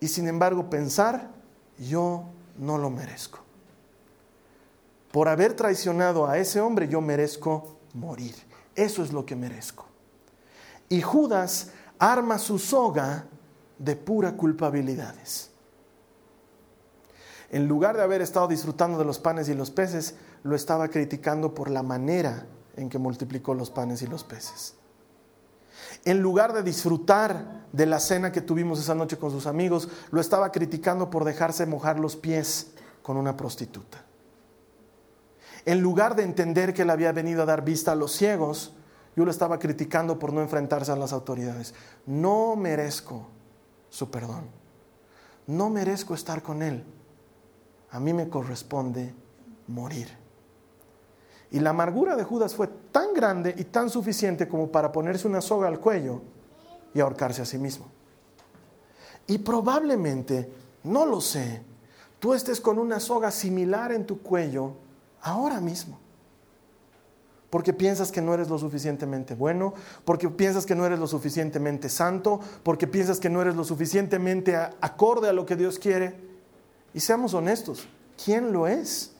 Y 0.00 0.08
sin 0.08 0.26
embargo 0.26 0.68
pensar, 0.68 1.30
yo 1.78 2.24
no 2.62 2.78
lo 2.78 2.90
merezco. 2.90 3.40
Por 5.10 5.28
haber 5.28 5.54
traicionado 5.54 6.26
a 6.26 6.38
ese 6.38 6.60
hombre 6.60 6.88
yo 6.88 7.00
merezco 7.00 7.76
morir. 7.92 8.34
Eso 8.74 9.02
es 9.02 9.12
lo 9.12 9.26
que 9.26 9.36
merezco. 9.36 9.86
Y 10.88 11.02
Judas 11.02 11.72
arma 11.98 12.38
su 12.38 12.58
soga 12.58 13.26
de 13.78 13.96
pura 13.96 14.36
culpabilidades. 14.36 15.50
En 17.50 17.66
lugar 17.68 17.96
de 17.96 18.02
haber 18.02 18.22
estado 18.22 18.48
disfrutando 18.48 18.96
de 18.96 19.04
los 19.04 19.18
panes 19.18 19.48
y 19.48 19.54
los 19.54 19.70
peces, 19.70 20.14
lo 20.42 20.54
estaba 20.54 20.88
criticando 20.88 21.54
por 21.54 21.68
la 21.68 21.82
manera 21.82 22.46
en 22.76 22.88
que 22.88 22.98
multiplicó 22.98 23.54
los 23.54 23.70
panes 23.70 24.00
y 24.02 24.06
los 24.06 24.24
peces. 24.24 24.74
En 26.04 26.20
lugar 26.20 26.52
de 26.52 26.62
disfrutar 26.62 27.66
de 27.72 27.86
la 27.86 28.00
cena 28.00 28.32
que 28.32 28.40
tuvimos 28.40 28.80
esa 28.80 28.94
noche 28.94 29.18
con 29.18 29.30
sus 29.30 29.46
amigos, 29.46 29.88
lo 30.10 30.20
estaba 30.20 30.52
criticando 30.52 31.10
por 31.10 31.24
dejarse 31.24 31.66
mojar 31.66 31.98
los 31.98 32.16
pies 32.16 32.72
con 33.02 33.16
una 33.16 33.36
prostituta. 33.36 34.04
En 35.64 35.80
lugar 35.80 36.16
de 36.16 36.24
entender 36.24 36.74
que 36.74 36.82
él 36.82 36.90
había 36.90 37.12
venido 37.12 37.42
a 37.42 37.46
dar 37.46 37.64
vista 37.64 37.92
a 37.92 37.96
los 37.96 38.12
ciegos, 38.12 38.74
yo 39.14 39.24
lo 39.24 39.30
estaba 39.30 39.58
criticando 39.58 40.18
por 40.18 40.32
no 40.32 40.40
enfrentarse 40.40 40.90
a 40.90 40.96
las 40.96 41.12
autoridades. 41.12 41.74
No 42.06 42.56
merezco 42.56 43.28
su 43.90 44.10
perdón. 44.10 44.46
No 45.46 45.70
merezco 45.70 46.14
estar 46.14 46.42
con 46.42 46.62
él. 46.62 46.84
A 47.90 48.00
mí 48.00 48.12
me 48.12 48.28
corresponde 48.28 49.14
morir. 49.68 50.21
Y 51.52 51.60
la 51.60 51.70
amargura 51.70 52.16
de 52.16 52.24
Judas 52.24 52.54
fue 52.54 52.66
tan 52.90 53.12
grande 53.12 53.54
y 53.56 53.64
tan 53.64 53.90
suficiente 53.90 54.48
como 54.48 54.72
para 54.72 54.90
ponerse 54.90 55.28
una 55.28 55.42
soga 55.42 55.68
al 55.68 55.80
cuello 55.80 56.22
y 56.94 57.00
ahorcarse 57.00 57.42
a 57.42 57.44
sí 57.44 57.58
mismo. 57.58 57.86
Y 59.26 59.38
probablemente, 59.38 60.50
no 60.82 61.04
lo 61.04 61.20
sé, 61.20 61.62
tú 62.18 62.32
estés 62.32 62.58
con 62.58 62.78
una 62.78 62.98
soga 63.00 63.30
similar 63.30 63.92
en 63.92 64.06
tu 64.06 64.22
cuello 64.22 64.72
ahora 65.20 65.60
mismo. 65.60 65.98
Porque 67.50 67.74
piensas 67.74 68.10
que 68.10 68.22
no 68.22 68.32
eres 68.32 68.48
lo 68.48 68.58
suficientemente 68.58 69.34
bueno, 69.34 69.74
porque 70.06 70.30
piensas 70.30 70.64
que 70.64 70.74
no 70.74 70.86
eres 70.86 70.98
lo 70.98 71.06
suficientemente 71.06 71.90
santo, 71.90 72.40
porque 72.62 72.86
piensas 72.86 73.20
que 73.20 73.28
no 73.28 73.42
eres 73.42 73.56
lo 73.56 73.64
suficientemente 73.64 74.56
acorde 74.56 75.28
a 75.28 75.34
lo 75.34 75.44
que 75.44 75.56
Dios 75.56 75.78
quiere. 75.78 76.14
Y 76.94 77.00
seamos 77.00 77.34
honestos, 77.34 77.86
¿quién 78.24 78.54
lo 78.54 78.66
es? 78.66 79.12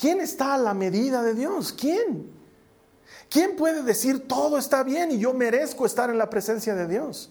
¿Quién 0.00 0.22
está 0.22 0.54
a 0.54 0.58
la 0.58 0.72
medida 0.72 1.22
de 1.22 1.34
Dios? 1.34 1.74
¿Quién? 1.74 2.32
¿Quién 3.28 3.54
puede 3.54 3.82
decir 3.82 4.26
todo 4.26 4.56
está 4.56 4.82
bien 4.82 5.10
y 5.10 5.18
yo 5.18 5.34
merezco 5.34 5.84
estar 5.84 6.08
en 6.08 6.16
la 6.16 6.30
presencia 6.30 6.74
de 6.74 6.88
Dios? 6.88 7.30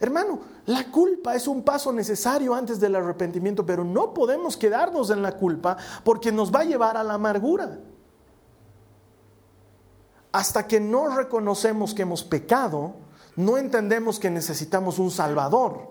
Hermano, 0.00 0.40
la 0.64 0.90
culpa 0.90 1.34
es 1.34 1.46
un 1.46 1.62
paso 1.62 1.92
necesario 1.92 2.54
antes 2.54 2.80
del 2.80 2.96
arrepentimiento, 2.96 3.66
pero 3.66 3.84
no 3.84 4.14
podemos 4.14 4.56
quedarnos 4.56 5.10
en 5.10 5.20
la 5.20 5.32
culpa 5.32 5.76
porque 6.02 6.32
nos 6.32 6.50
va 6.50 6.60
a 6.60 6.64
llevar 6.64 6.96
a 6.96 7.04
la 7.04 7.12
amargura. 7.12 7.78
Hasta 10.32 10.66
que 10.66 10.80
no 10.80 11.14
reconocemos 11.14 11.92
que 11.92 12.02
hemos 12.02 12.24
pecado, 12.24 12.94
no 13.36 13.58
entendemos 13.58 14.18
que 14.18 14.30
necesitamos 14.30 14.98
un 14.98 15.10
Salvador. 15.10 15.90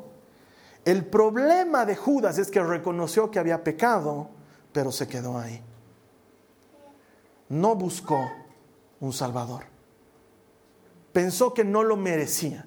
El 0.83 1.05
problema 1.05 1.85
de 1.85 1.95
Judas 1.95 2.39
es 2.39 2.49
que 2.49 2.63
reconoció 2.63 3.29
que 3.29 3.37
había 3.37 3.63
pecado, 3.63 4.29
pero 4.73 4.91
se 4.91 5.07
quedó 5.07 5.37
ahí 5.37 5.63
no 7.51 7.75
buscó 7.75 8.31
un 9.01 9.11
Salvador. 9.11 9.63
Pensó 11.11 11.53
que 11.53 11.65
no 11.65 11.83
lo 11.83 11.97
merecía. 11.97 12.65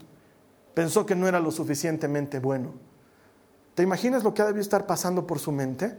Pensó 0.75 1.07
que 1.07 1.15
no 1.15 1.27
era 1.27 1.41
lo 1.41 1.51
suficientemente 1.51 2.39
bueno. 2.39 2.75
¿Te 3.75 3.83
imaginas 3.83 4.23
lo 4.23 4.35
que 4.35 4.43
ha 4.43 4.47
debido 4.47 4.61
estar 4.61 4.87
pasando 4.87 5.27
por 5.27 5.39
su 5.39 5.53
mente? 5.53 5.97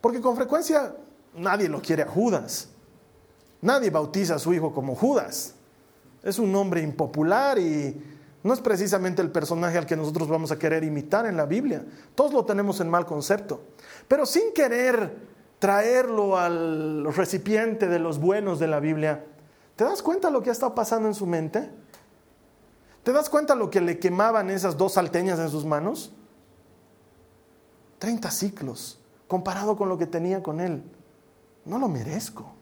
Porque 0.00 0.20
con 0.20 0.34
frecuencia 0.34 0.94
nadie 1.34 1.68
lo 1.68 1.80
quiere 1.80 2.02
a 2.02 2.08
Judas. 2.08 2.70
Nadie 3.60 3.90
bautiza 3.90 4.34
a 4.34 4.38
su 4.38 4.52
hijo 4.52 4.74
como 4.74 4.96
Judas. 4.96 5.54
Es 6.22 6.40
un 6.40 6.50
nombre 6.50 6.82
impopular 6.82 7.58
y 7.58 8.02
no 8.42 8.52
es 8.52 8.60
precisamente 8.60 9.22
el 9.22 9.30
personaje 9.30 9.78
al 9.78 9.86
que 9.86 9.96
nosotros 9.96 10.28
vamos 10.28 10.50
a 10.50 10.58
querer 10.58 10.82
imitar 10.82 11.26
en 11.26 11.36
la 11.36 11.46
Biblia. 11.46 11.84
Todos 12.16 12.32
lo 12.32 12.44
tenemos 12.44 12.80
en 12.80 12.90
mal 12.90 13.06
concepto. 13.06 13.62
Pero 14.08 14.26
sin 14.26 14.52
querer 14.52 15.37
traerlo 15.58 16.38
al 16.38 17.12
recipiente 17.14 17.88
de 17.88 17.98
los 17.98 18.18
buenos 18.18 18.58
de 18.58 18.68
la 18.68 18.80
Biblia, 18.80 19.24
¿te 19.76 19.84
das 19.84 20.02
cuenta 20.02 20.30
lo 20.30 20.42
que 20.42 20.50
ha 20.50 20.52
estado 20.52 20.74
pasando 20.74 21.08
en 21.08 21.14
su 21.14 21.26
mente? 21.26 21.70
¿Te 23.02 23.12
das 23.12 23.30
cuenta 23.30 23.54
lo 23.54 23.70
que 23.70 23.80
le 23.80 23.98
quemaban 23.98 24.50
esas 24.50 24.76
dos 24.76 24.94
salteñas 24.94 25.38
en 25.38 25.48
sus 25.48 25.64
manos? 25.64 26.12
30 27.98 28.30
ciclos, 28.30 29.00
comparado 29.26 29.76
con 29.76 29.88
lo 29.88 29.98
que 29.98 30.06
tenía 30.06 30.42
con 30.42 30.60
él. 30.60 30.82
No 31.64 31.78
lo 31.78 31.88
merezco. 31.88 32.54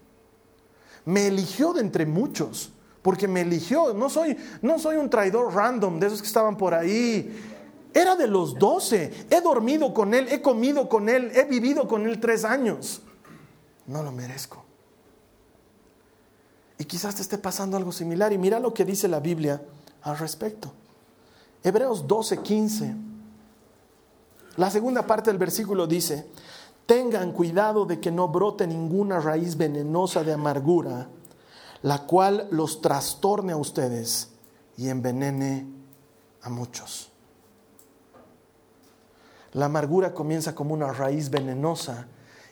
Me 1.04 1.26
eligió 1.26 1.72
de 1.72 1.80
entre 1.80 2.06
muchos, 2.06 2.72
porque 3.02 3.28
me 3.28 3.42
eligió. 3.42 3.92
No 3.92 4.08
soy, 4.08 4.36
no 4.62 4.78
soy 4.78 4.96
un 4.96 5.10
traidor 5.10 5.54
random 5.54 6.00
de 6.00 6.06
esos 6.06 6.20
que 6.20 6.28
estaban 6.28 6.56
por 6.56 6.74
ahí 6.74 7.55
era 7.96 8.14
de 8.14 8.26
los 8.26 8.54
doce. 8.56 9.26
He 9.30 9.40
dormido 9.40 9.94
con 9.94 10.12
él, 10.12 10.28
he 10.30 10.42
comido 10.42 10.86
con 10.86 11.08
él, 11.08 11.32
he 11.34 11.44
vivido 11.44 11.88
con 11.88 12.06
él 12.06 12.20
tres 12.20 12.44
años. 12.44 13.00
No 13.86 14.02
lo 14.02 14.12
merezco. 14.12 14.62
Y 16.78 16.84
quizás 16.84 17.14
te 17.14 17.22
esté 17.22 17.38
pasando 17.38 17.78
algo 17.78 17.92
similar. 17.92 18.34
Y 18.34 18.38
mira 18.38 18.60
lo 18.60 18.74
que 18.74 18.84
dice 18.84 19.08
la 19.08 19.18
Biblia 19.18 19.62
al 20.02 20.18
respecto. 20.18 20.74
Hebreos 21.64 22.06
12, 22.06 22.42
15. 22.42 22.94
La 24.56 24.70
segunda 24.70 25.06
parte 25.06 25.30
del 25.30 25.38
versículo 25.38 25.86
dice, 25.86 26.26
tengan 26.84 27.32
cuidado 27.32 27.86
de 27.86 27.98
que 27.98 28.10
no 28.10 28.28
brote 28.28 28.66
ninguna 28.66 29.20
raíz 29.20 29.56
venenosa 29.56 30.22
de 30.22 30.34
amargura, 30.34 31.08
la 31.80 32.02
cual 32.02 32.46
los 32.50 32.82
trastorne 32.82 33.54
a 33.54 33.56
ustedes 33.56 34.32
y 34.76 34.90
envenene 34.90 35.66
a 36.42 36.50
muchos. 36.50 37.15
La 39.56 39.66
amargura 39.66 40.12
comienza 40.12 40.54
como 40.54 40.74
una 40.74 40.92
raíz 40.92 41.30
venenosa 41.30 42.08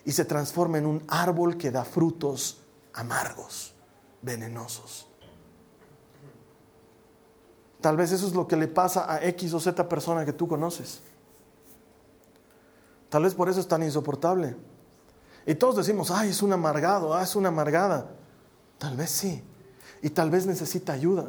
y 0.06 0.12
se 0.12 0.24
transforma 0.24 0.78
en 0.78 0.86
un 0.86 1.04
árbol 1.06 1.58
que 1.58 1.70
da 1.70 1.84
frutos 1.84 2.62
amargos, 2.94 3.74
venenosos. 4.22 5.06
Tal 7.82 7.98
vez 7.98 8.10
eso 8.10 8.26
es 8.26 8.34
lo 8.34 8.48
que 8.48 8.56
le 8.56 8.68
pasa 8.68 9.12
a 9.12 9.22
X 9.22 9.52
o 9.52 9.60
Z 9.60 9.86
persona 9.86 10.24
que 10.24 10.32
tú 10.32 10.48
conoces. 10.48 11.02
Tal 13.10 13.24
vez 13.24 13.34
por 13.34 13.50
eso 13.50 13.60
es 13.60 13.68
tan 13.68 13.82
insoportable. 13.82 14.56
Y 15.44 15.56
todos 15.56 15.76
decimos, 15.76 16.10
ay, 16.10 16.30
es 16.30 16.40
un 16.40 16.54
amargado, 16.54 17.12
ah, 17.12 17.22
es 17.22 17.36
una 17.36 17.50
amargada. 17.50 18.12
Tal 18.78 18.96
vez 18.96 19.10
sí. 19.10 19.44
Y 20.00 20.08
tal 20.08 20.30
vez 20.30 20.46
necesita 20.46 20.94
ayuda. 20.94 21.26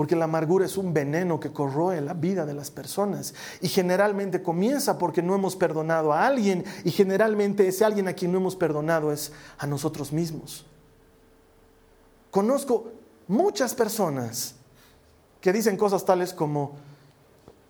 Porque 0.00 0.16
la 0.16 0.24
amargura 0.24 0.64
es 0.64 0.78
un 0.78 0.94
veneno 0.94 1.38
que 1.38 1.52
corroe 1.52 2.00
la 2.00 2.14
vida 2.14 2.46
de 2.46 2.54
las 2.54 2.70
personas. 2.70 3.34
Y 3.60 3.68
generalmente 3.68 4.42
comienza 4.42 4.96
porque 4.96 5.20
no 5.20 5.34
hemos 5.34 5.56
perdonado 5.56 6.14
a 6.14 6.26
alguien. 6.26 6.64
Y 6.84 6.90
generalmente 6.90 7.68
ese 7.68 7.84
alguien 7.84 8.08
a 8.08 8.14
quien 8.14 8.32
no 8.32 8.38
hemos 8.38 8.56
perdonado 8.56 9.12
es 9.12 9.30
a 9.58 9.66
nosotros 9.66 10.10
mismos. 10.10 10.64
Conozco 12.30 12.92
muchas 13.28 13.74
personas 13.74 14.54
que 15.38 15.52
dicen 15.52 15.76
cosas 15.76 16.02
tales 16.06 16.32
como, 16.32 16.76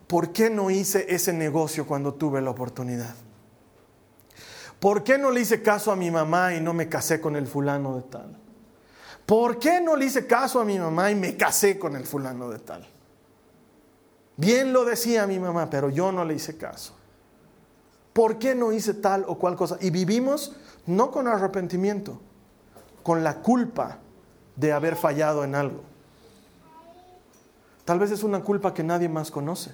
¿por 0.07 0.31
qué 0.31 0.49
no 0.49 0.69
hice 0.71 1.13
ese 1.13 1.33
negocio 1.33 1.85
cuando 1.85 2.13
tuve 2.13 2.41
la 2.41 2.51
oportunidad? 2.51 3.13
¿Por 4.79 5.03
qué 5.03 5.17
no 5.17 5.31
le 5.31 5.41
hice 5.41 5.61
caso 5.61 5.91
a 5.91 5.97
mi 5.97 6.09
mamá 6.09 6.55
y 6.55 6.61
no 6.61 6.73
me 6.73 6.87
casé 6.87 7.19
con 7.19 7.35
el 7.35 7.45
fulano 7.45 7.97
de 7.97 8.03
tal? 8.03 8.40
¿Por 9.25 9.59
qué 9.59 9.79
no 9.79 9.95
le 9.95 10.05
hice 10.05 10.27
caso 10.27 10.59
a 10.59 10.65
mi 10.65 10.77
mamá 10.77 11.11
y 11.11 11.15
me 11.15 11.37
casé 11.37 11.79
con 11.79 11.95
el 11.95 12.05
fulano 12.05 12.49
de 12.49 12.59
tal? 12.59 12.87
Bien 14.37 14.73
lo 14.73 14.85
decía 14.85 15.27
mi 15.27 15.39
mamá, 15.39 15.69
pero 15.69 15.89
yo 15.89 16.11
no 16.11 16.25
le 16.25 16.33
hice 16.33 16.57
caso. 16.57 16.95
¿Por 18.13 18.39
qué 18.39 18.55
no 18.55 18.71
hice 18.71 18.93
tal 18.93 19.23
o 19.27 19.37
cual 19.37 19.55
cosa? 19.55 19.77
Y 19.79 19.89
vivimos 19.89 20.55
no 20.85 21.11
con 21.11 21.27
arrepentimiento, 21.27 22.19
con 23.03 23.23
la 23.23 23.35
culpa 23.35 23.99
de 24.55 24.73
haber 24.73 24.95
fallado 24.95 25.43
en 25.43 25.55
algo. 25.55 25.81
Tal 27.85 27.99
vez 27.99 28.11
es 28.11 28.23
una 28.23 28.41
culpa 28.41 28.73
que 28.73 28.83
nadie 28.83 29.09
más 29.09 29.31
conoce. 29.31 29.71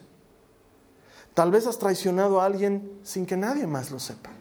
Tal 1.34 1.52
vez 1.52 1.68
has 1.68 1.78
traicionado 1.78 2.42
a 2.42 2.46
alguien 2.46 3.00
sin 3.04 3.26
que 3.26 3.38
nadie 3.38 3.68
más 3.68 3.92
lo 3.92 4.00
sepa. 4.00 4.32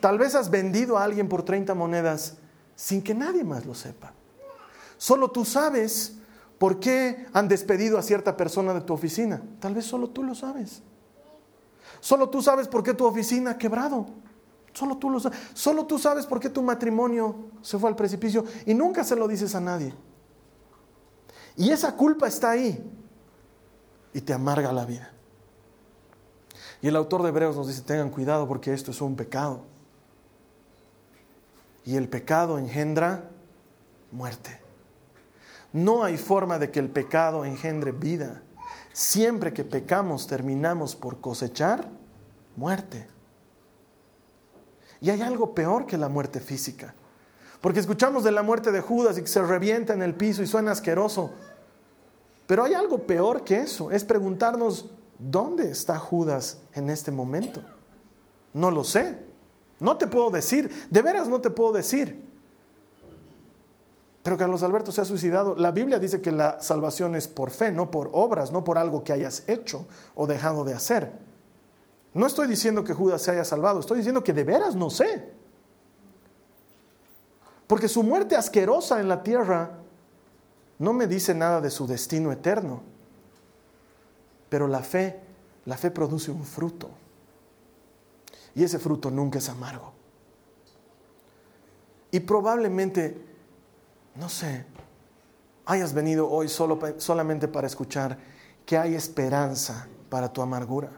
Tal 0.00 0.18
vez 0.18 0.34
has 0.34 0.50
vendido 0.50 0.98
a 0.98 1.04
alguien 1.04 1.28
por 1.28 1.42
30 1.42 1.74
monedas 1.74 2.36
sin 2.78 3.02
que 3.02 3.12
nadie 3.12 3.42
más 3.42 3.66
lo 3.66 3.74
sepa. 3.74 4.12
Solo 4.96 5.32
tú 5.32 5.44
sabes 5.44 6.14
por 6.58 6.78
qué 6.78 7.26
han 7.32 7.48
despedido 7.48 7.98
a 7.98 8.02
cierta 8.02 8.36
persona 8.36 8.72
de 8.72 8.82
tu 8.82 8.92
oficina. 8.92 9.42
Tal 9.58 9.74
vez 9.74 9.84
solo 9.84 10.10
tú 10.10 10.22
lo 10.22 10.36
sabes. 10.36 10.80
Solo 11.98 12.30
tú 12.30 12.40
sabes 12.40 12.68
por 12.68 12.84
qué 12.84 12.94
tu 12.94 13.04
oficina 13.04 13.50
ha 13.50 13.58
quebrado. 13.58 14.06
Solo 14.72 14.96
tú 14.96 15.10
lo 15.10 15.18
sabes. 15.18 15.36
Solo 15.54 15.86
tú 15.86 15.98
sabes 15.98 16.24
por 16.24 16.38
qué 16.38 16.50
tu 16.50 16.62
matrimonio 16.62 17.50
se 17.62 17.80
fue 17.80 17.90
al 17.90 17.96
precipicio 17.96 18.44
y 18.64 18.74
nunca 18.74 19.02
se 19.02 19.16
lo 19.16 19.26
dices 19.26 19.56
a 19.56 19.60
nadie. 19.60 19.92
Y 21.56 21.70
esa 21.70 21.96
culpa 21.96 22.28
está 22.28 22.50
ahí 22.50 22.80
y 24.14 24.20
te 24.20 24.32
amarga 24.32 24.72
la 24.72 24.84
vida. 24.84 25.12
Y 26.80 26.86
el 26.86 26.94
autor 26.94 27.24
de 27.24 27.30
Hebreos 27.30 27.56
nos 27.56 27.66
dice, 27.66 27.82
tengan 27.82 28.10
cuidado 28.10 28.46
porque 28.46 28.72
esto 28.72 28.92
es 28.92 29.00
un 29.00 29.16
pecado. 29.16 29.64
Y 31.88 31.96
el 31.96 32.06
pecado 32.06 32.58
engendra 32.58 33.30
muerte. 34.12 34.60
No 35.72 36.04
hay 36.04 36.18
forma 36.18 36.58
de 36.58 36.70
que 36.70 36.80
el 36.80 36.90
pecado 36.90 37.46
engendre 37.46 37.92
vida. 37.92 38.42
Siempre 38.92 39.54
que 39.54 39.64
pecamos 39.64 40.26
terminamos 40.26 40.94
por 40.94 41.22
cosechar 41.22 41.88
muerte. 42.56 43.06
Y 45.00 45.08
hay 45.08 45.22
algo 45.22 45.54
peor 45.54 45.86
que 45.86 45.96
la 45.96 46.10
muerte 46.10 46.40
física. 46.40 46.94
Porque 47.62 47.80
escuchamos 47.80 48.22
de 48.22 48.32
la 48.32 48.42
muerte 48.42 48.70
de 48.70 48.82
Judas 48.82 49.16
y 49.16 49.22
que 49.22 49.28
se 49.28 49.40
revienta 49.40 49.94
en 49.94 50.02
el 50.02 50.14
piso 50.14 50.42
y 50.42 50.46
suena 50.46 50.72
asqueroso. 50.72 51.32
Pero 52.46 52.64
hay 52.64 52.74
algo 52.74 53.06
peor 53.06 53.44
que 53.44 53.60
eso, 53.60 53.90
es 53.90 54.04
preguntarnos, 54.04 54.90
¿dónde 55.18 55.70
está 55.70 55.98
Judas 55.98 56.60
en 56.74 56.90
este 56.90 57.10
momento? 57.10 57.62
No 58.52 58.70
lo 58.70 58.84
sé, 58.84 59.27
no 59.80 59.96
te 59.96 60.06
puedo 60.06 60.30
decir, 60.30 60.88
de 60.90 61.02
veras 61.02 61.28
no 61.28 61.40
te 61.40 61.50
puedo 61.50 61.72
decir. 61.72 62.28
Pero 64.22 64.36
Carlos 64.36 64.62
Alberto 64.62 64.92
se 64.92 65.00
ha 65.00 65.04
suicidado. 65.04 65.54
La 65.56 65.70
Biblia 65.70 65.98
dice 65.98 66.20
que 66.20 66.32
la 66.32 66.60
salvación 66.60 67.14
es 67.14 67.28
por 67.28 67.50
fe, 67.50 67.72
no 67.72 67.90
por 67.90 68.10
obras, 68.12 68.52
no 68.52 68.64
por 68.64 68.76
algo 68.76 69.02
que 69.04 69.12
hayas 69.12 69.44
hecho 69.48 69.86
o 70.14 70.26
dejado 70.26 70.64
de 70.64 70.74
hacer. 70.74 71.12
No 72.12 72.26
estoy 72.26 72.48
diciendo 72.48 72.84
que 72.84 72.92
Judas 72.92 73.22
se 73.22 73.30
haya 73.30 73.44
salvado, 73.44 73.80
estoy 73.80 73.98
diciendo 73.98 74.24
que 74.24 74.32
de 74.32 74.44
veras 74.44 74.74
no 74.74 74.90
sé. 74.90 75.32
Porque 77.66 77.88
su 77.88 78.02
muerte 78.02 78.34
asquerosa 78.34 79.00
en 79.00 79.08
la 79.08 79.22
tierra 79.22 79.78
no 80.78 80.92
me 80.92 81.06
dice 81.06 81.34
nada 81.34 81.60
de 81.60 81.70
su 81.70 81.86
destino 81.86 82.32
eterno. 82.32 82.82
Pero 84.48 84.66
la 84.66 84.80
fe, 84.80 85.20
la 85.64 85.76
fe 85.76 85.90
produce 85.90 86.30
un 86.30 86.44
fruto. 86.44 86.90
Y 88.54 88.64
ese 88.64 88.78
fruto 88.78 89.10
nunca 89.10 89.38
es 89.38 89.48
amargo. 89.48 89.92
Y 92.10 92.20
probablemente, 92.20 93.20
no 94.14 94.28
sé, 94.28 94.64
hayas 95.66 95.92
venido 95.92 96.30
hoy 96.30 96.48
solo, 96.48 96.78
solamente 96.98 97.48
para 97.48 97.66
escuchar 97.66 98.18
que 98.64 98.78
hay 98.78 98.94
esperanza 98.94 99.86
para 100.08 100.32
tu 100.32 100.40
amargura. 100.40 100.90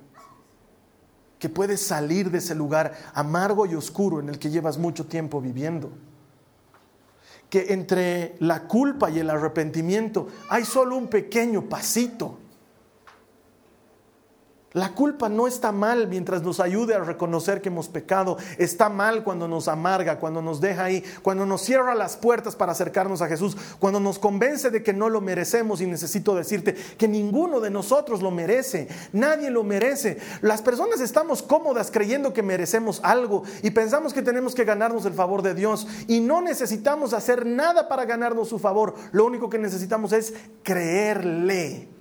Que 1.39 1.49
puedes 1.49 1.81
salir 1.81 2.31
de 2.31 2.39
ese 2.39 2.55
lugar 2.55 2.97
amargo 3.15 3.67
y 3.67 3.75
oscuro 3.75 4.21
en 4.21 4.29
el 4.29 4.39
que 4.39 4.51
llevas 4.51 4.79
mucho 4.79 5.07
tiempo 5.07 5.41
viviendo 5.41 5.91
que 7.51 7.73
entre 7.73 8.37
la 8.39 8.69
culpa 8.69 9.11
y 9.11 9.19
el 9.19 9.29
arrepentimiento 9.29 10.29
hay 10.49 10.65
solo 10.65 10.97
un 10.97 11.09
pequeño 11.09 11.69
pasito. 11.69 12.39
La 14.73 14.93
culpa 14.95 15.29
no 15.29 15.49
está 15.49 15.73
mal 15.73 16.07
mientras 16.07 16.43
nos 16.43 16.61
ayude 16.61 16.95
a 16.95 17.01
reconocer 17.01 17.61
que 17.61 17.71
hemos 17.71 17.89
pecado. 17.89 18.37
Está 18.57 18.89
mal 18.89 19.25
cuando 19.25 19.49
nos 19.49 19.67
amarga, 19.67 20.21
cuando 20.21 20.43
nos 20.43 20.61
deja 20.61 20.85
ahí, 20.85 21.03
cuando 21.23 21.45
nos 21.45 21.63
cierra 21.63 21.97
las 21.97 22.17
puertas 22.17 22.55
para 22.55 22.71
acercarnos 22.71 23.21
a 23.21 23.27
Jesús, 23.27 23.57
cuando 23.81 23.99
nos 23.99 24.21
convence 24.21 24.71
de 24.71 24.85
que 24.85 24.93
no 24.93 25.09
lo 25.09 25.21
merecemos. 25.21 25.81
Y 25.81 25.87
necesito 25.87 26.37
decirte 26.37 26.77
que 26.97 27.09
ninguno 27.09 27.59
de 27.59 27.71
nosotros 27.71 28.23
lo 28.23 28.31
merece. 28.31 28.87
Nadie 29.13 29.51
lo 29.51 29.65
merece. 29.65 30.19
Las 30.41 30.63
personas 30.63 31.01
estamos 31.01 31.43
cómodas 31.43 31.91
creyendo 31.91 32.33
que 32.33 32.45
merecemos 32.45 33.01
algo 33.03 33.43
y 33.65 33.73
pensamos 33.73 34.13
que 34.15 34.23
tenemos 34.23 34.55
que 34.55 34.65
ganarnos 34.65 35.05
el 35.05 35.15
favor 35.15 35.43
de 35.43 35.55
Dios. 35.55 35.89
Y 36.07 36.21
no 36.21 36.41
necesitamos 36.41 37.13
hacer 37.13 37.45
nada 37.45 37.89
para 37.89 38.05
ganarnos 38.05 38.49
su 38.49 38.61
favor. 38.61 38.95
Lo 39.11 39.25
único 39.25 39.51
que 39.51 39.59
necesitamos 39.59 40.13
es 40.13 40.33
creerle. 40.63 42.00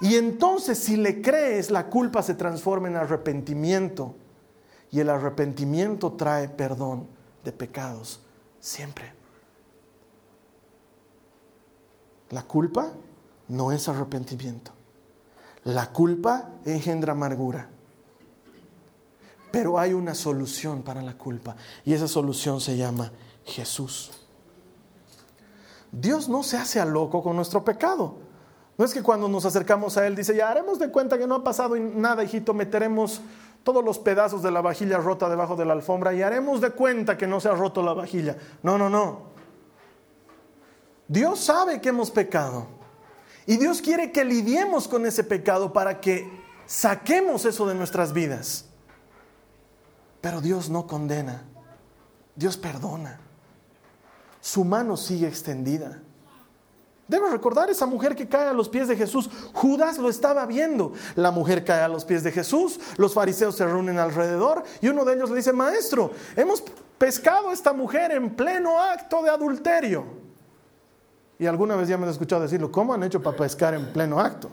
Y 0.00 0.16
entonces 0.16 0.78
si 0.78 0.96
le 0.96 1.22
crees, 1.22 1.70
la 1.70 1.86
culpa 1.86 2.22
se 2.22 2.34
transforma 2.34 2.88
en 2.88 2.96
arrepentimiento. 2.96 4.14
Y 4.90 5.00
el 5.00 5.10
arrepentimiento 5.10 6.12
trae 6.12 6.48
perdón 6.48 7.08
de 7.44 7.52
pecados 7.52 8.20
siempre. 8.60 9.12
La 12.30 12.42
culpa 12.42 12.92
no 13.48 13.72
es 13.72 13.88
arrepentimiento. 13.88 14.72
La 15.64 15.92
culpa 15.92 16.50
engendra 16.64 17.12
amargura. 17.12 17.68
Pero 19.50 19.78
hay 19.78 19.92
una 19.92 20.14
solución 20.14 20.82
para 20.82 21.02
la 21.02 21.16
culpa 21.16 21.56
y 21.84 21.92
esa 21.92 22.08
solución 22.08 22.60
se 22.60 22.76
llama 22.76 23.12
Jesús. 23.44 24.10
Dios 25.92 26.28
no 26.28 26.42
se 26.42 26.56
hace 26.56 26.78
a 26.78 26.84
loco 26.84 27.22
con 27.22 27.36
nuestro 27.36 27.64
pecado. 27.64 28.25
No 28.78 28.84
es 28.84 28.92
que 28.92 29.02
cuando 29.02 29.28
nos 29.28 29.44
acercamos 29.44 29.96
a 29.96 30.06
Él 30.06 30.14
dice, 30.16 30.36
ya 30.36 30.50
haremos 30.50 30.78
de 30.78 30.90
cuenta 30.90 31.16
que 31.16 31.26
no 31.26 31.36
ha 31.36 31.44
pasado 31.44 31.76
nada, 31.76 32.22
hijito, 32.22 32.52
meteremos 32.52 33.22
todos 33.64 33.84
los 33.84 33.98
pedazos 33.98 34.42
de 34.42 34.50
la 34.50 34.60
vajilla 34.60 34.98
rota 34.98 35.28
debajo 35.28 35.56
de 35.56 35.64
la 35.64 35.72
alfombra 35.72 36.14
y 36.14 36.22
haremos 36.22 36.60
de 36.60 36.70
cuenta 36.70 37.16
que 37.16 37.26
no 37.26 37.40
se 37.40 37.48
ha 37.48 37.52
roto 37.54 37.82
la 37.82 37.94
vajilla. 37.94 38.36
No, 38.62 38.76
no, 38.78 38.90
no. 38.90 39.22
Dios 41.08 41.40
sabe 41.40 41.80
que 41.80 41.88
hemos 41.88 42.10
pecado. 42.10 42.66
Y 43.46 43.56
Dios 43.56 43.80
quiere 43.80 44.12
que 44.12 44.24
lidiemos 44.24 44.88
con 44.88 45.06
ese 45.06 45.24
pecado 45.24 45.72
para 45.72 46.00
que 46.00 46.30
saquemos 46.66 47.44
eso 47.44 47.66
de 47.66 47.74
nuestras 47.74 48.12
vidas. 48.12 48.66
Pero 50.20 50.40
Dios 50.40 50.68
no 50.68 50.86
condena. 50.86 51.44
Dios 52.34 52.56
perdona. 52.56 53.20
Su 54.40 54.64
mano 54.64 54.96
sigue 54.96 55.28
extendida. 55.28 56.02
Debo 57.08 57.28
recordar 57.28 57.70
esa 57.70 57.86
mujer 57.86 58.16
que 58.16 58.28
cae 58.28 58.48
a 58.48 58.52
los 58.52 58.68
pies 58.68 58.88
de 58.88 58.96
Jesús. 58.96 59.30
Judas 59.52 59.98
lo 59.98 60.08
estaba 60.08 60.44
viendo. 60.44 60.92
La 61.14 61.30
mujer 61.30 61.64
cae 61.64 61.82
a 61.82 61.88
los 61.88 62.04
pies 62.04 62.24
de 62.24 62.32
Jesús. 62.32 62.80
Los 62.96 63.14
fariseos 63.14 63.54
se 63.54 63.64
reúnen 63.64 63.98
alrededor 63.98 64.64
y 64.80 64.88
uno 64.88 65.04
de 65.04 65.14
ellos 65.14 65.30
le 65.30 65.36
dice, 65.36 65.52
maestro, 65.52 66.10
hemos 66.34 66.64
pescado 66.98 67.50
a 67.50 67.52
esta 67.52 67.72
mujer 67.72 68.10
en 68.10 68.34
pleno 68.34 68.80
acto 68.80 69.22
de 69.22 69.30
adulterio. 69.30 70.04
Y 71.38 71.46
alguna 71.46 71.76
vez 71.76 71.86
ya 71.86 71.96
me 71.96 72.04
han 72.04 72.10
escuchado 72.10 72.42
decirlo, 72.42 72.72
¿cómo 72.72 72.94
han 72.94 73.02
hecho 73.02 73.22
para 73.22 73.36
pescar 73.36 73.74
en 73.74 73.92
pleno 73.92 74.18
acto? 74.18 74.50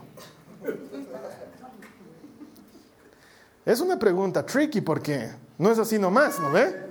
Es 3.64 3.80
una 3.80 3.98
pregunta 3.98 4.44
tricky 4.44 4.80
porque 4.80 5.30
no 5.56 5.72
es 5.72 5.78
así 5.78 5.98
nomás, 5.98 6.38
¿no 6.38 6.52
ve? 6.52 6.83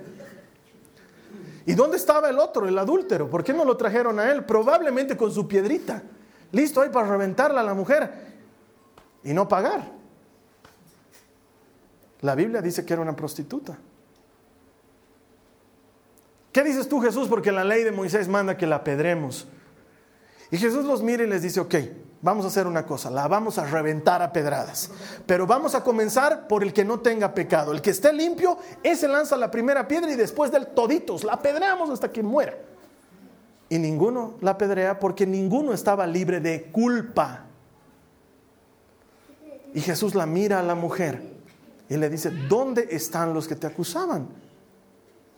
¿Y 1.66 1.74
dónde 1.74 1.96
estaba 1.96 2.28
el 2.28 2.38
otro, 2.38 2.68
el 2.68 2.78
adúltero? 2.78 3.30
¿Por 3.30 3.42
qué 3.42 3.52
no 3.52 3.64
lo 3.64 3.76
trajeron 3.76 4.18
a 4.18 4.30
él? 4.30 4.44
Probablemente 4.44 5.16
con 5.16 5.32
su 5.32 5.48
piedrita. 5.48 6.02
Listo 6.52 6.80
ahí 6.80 6.90
para 6.90 7.08
reventarla 7.08 7.60
a 7.60 7.64
la 7.64 7.74
mujer 7.74 8.10
y 9.22 9.32
no 9.32 9.48
pagar. 9.48 9.92
La 12.20 12.34
Biblia 12.34 12.60
dice 12.60 12.84
que 12.84 12.92
era 12.92 13.02
una 13.02 13.16
prostituta. 13.16 13.78
¿Qué 16.52 16.62
dices 16.62 16.88
tú, 16.88 17.00
Jesús? 17.00 17.28
Porque 17.28 17.50
la 17.50 17.64
ley 17.64 17.82
de 17.82 17.92
Moisés 17.92 18.28
manda 18.28 18.56
que 18.56 18.66
la 18.66 18.76
apedremos. 18.76 19.48
Y 20.50 20.56
Jesús 20.56 20.84
los 20.84 21.02
mira 21.02 21.24
y 21.24 21.26
les 21.26 21.42
dice, 21.42 21.60
ok, 21.60 21.74
vamos 22.24 22.46
a 22.46 22.48
hacer 22.48 22.66
una 22.66 22.86
cosa, 22.86 23.10
la 23.10 23.28
vamos 23.28 23.58
a 23.58 23.66
reventar 23.66 24.22
a 24.22 24.32
pedradas. 24.32 24.90
Pero 25.26 25.46
vamos 25.46 25.74
a 25.74 25.84
comenzar 25.84 26.48
por 26.48 26.62
el 26.62 26.72
que 26.72 26.82
no 26.82 27.00
tenga 27.00 27.34
pecado. 27.34 27.70
El 27.70 27.82
que 27.82 27.90
esté 27.90 28.14
limpio, 28.14 28.56
ese 28.82 29.06
lanza 29.06 29.36
la 29.36 29.50
primera 29.50 29.86
piedra 29.86 30.10
y 30.10 30.16
después 30.16 30.50
del 30.50 30.68
toditos, 30.68 31.22
la 31.22 31.34
apedreamos 31.34 31.90
hasta 31.90 32.10
que 32.10 32.22
muera. 32.22 32.56
Y 33.68 33.78
ninguno 33.78 34.34
la 34.40 34.52
apedrea 34.52 34.98
porque 34.98 35.26
ninguno 35.26 35.74
estaba 35.74 36.06
libre 36.06 36.40
de 36.40 36.64
culpa. 36.72 37.44
Y 39.74 39.82
Jesús 39.82 40.14
la 40.14 40.24
mira 40.24 40.60
a 40.60 40.62
la 40.62 40.74
mujer 40.74 41.20
y 41.90 41.98
le 41.98 42.08
dice, 42.08 42.30
¿dónde 42.30 42.88
están 42.90 43.34
los 43.34 43.46
que 43.46 43.56
te 43.56 43.66
acusaban? 43.66 44.28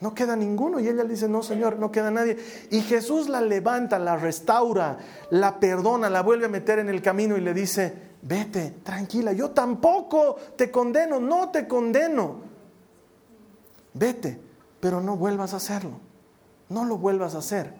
No 0.00 0.14
queda 0.14 0.36
ninguno. 0.36 0.78
Y 0.78 0.88
ella 0.88 1.04
le 1.04 1.10
dice, 1.10 1.28
no, 1.28 1.42
Señor, 1.42 1.78
no 1.78 1.90
queda 1.90 2.10
nadie. 2.10 2.36
Y 2.70 2.82
Jesús 2.82 3.28
la 3.28 3.40
levanta, 3.40 3.98
la 3.98 4.16
restaura, 4.16 4.98
la 5.30 5.58
perdona, 5.58 6.10
la 6.10 6.22
vuelve 6.22 6.46
a 6.46 6.50
meter 6.50 6.78
en 6.78 6.88
el 6.88 7.00
camino 7.00 7.36
y 7.36 7.40
le 7.40 7.54
dice, 7.54 7.92
vete, 8.22 8.76
tranquila, 8.82 9.32
yo 9.32 9.50
tampoco 9.50 10.36
te 10.56 10.70
condeno, 10.70 11.18
no 11.18 11.50
te 11.50 11.66
condeno. 11.66 12.40
Vete, 13.94 14.38
pero 14.80 15.00
no 15.00 15.16
vuelvas 15.16 15.54
a 15.54 15.56
hacerlo. 15.56 15.98
No 16.68 16.84
lo 16.84 16.98
vuelvas 16.98 17.34
a 17.34 17.38
hacer. 17.38 17.72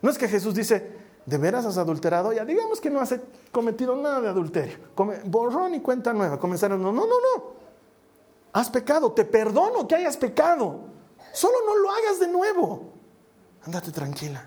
No 0.00 0.10
es 0.10 0.18
que 0.18 0.26
Jesús 0.26 0.54
dice, 0.54 0.90
¿de 1.26 1.38
veras 1.38 1.64
has 1.64 1.78
adulterado? 1.78 2.32
Ya 2.32 2.44
digamos 2.44 2.80
que 2.80 2.90
no 2.90 3.00
has 3.00 3.14
cometido 3.52 3.94
nada 3.94 4.20
de 4.20 4.28
adulterio. 4.28 4.78
borrón 5.26 5.76
y 5.76 5.80
cuenta 5.80 6.12
nueva. 6.12 6.40
Comenzaron, 6.40 6.82
no, 6.82 6.90
no, 6.90 7.02
no, 7.02 7.14
no. 7.36 7.62
Has 8.52 8.68
pecado, 8.68 9.12
te 9.12 9.24
perdono 9.24 9.86
que 9.86 9.94
hayas 9.94 10.16
pecado 10.16 10.92
Solo 11.32 11.54
no 11.66 11.76
lo 11.76 11.90
hagas 11.90 12.20
de 12.20 12.28
nuevo. 12.28 12.92
Andate 13.64 13.90
tranquila. 13.90 14.46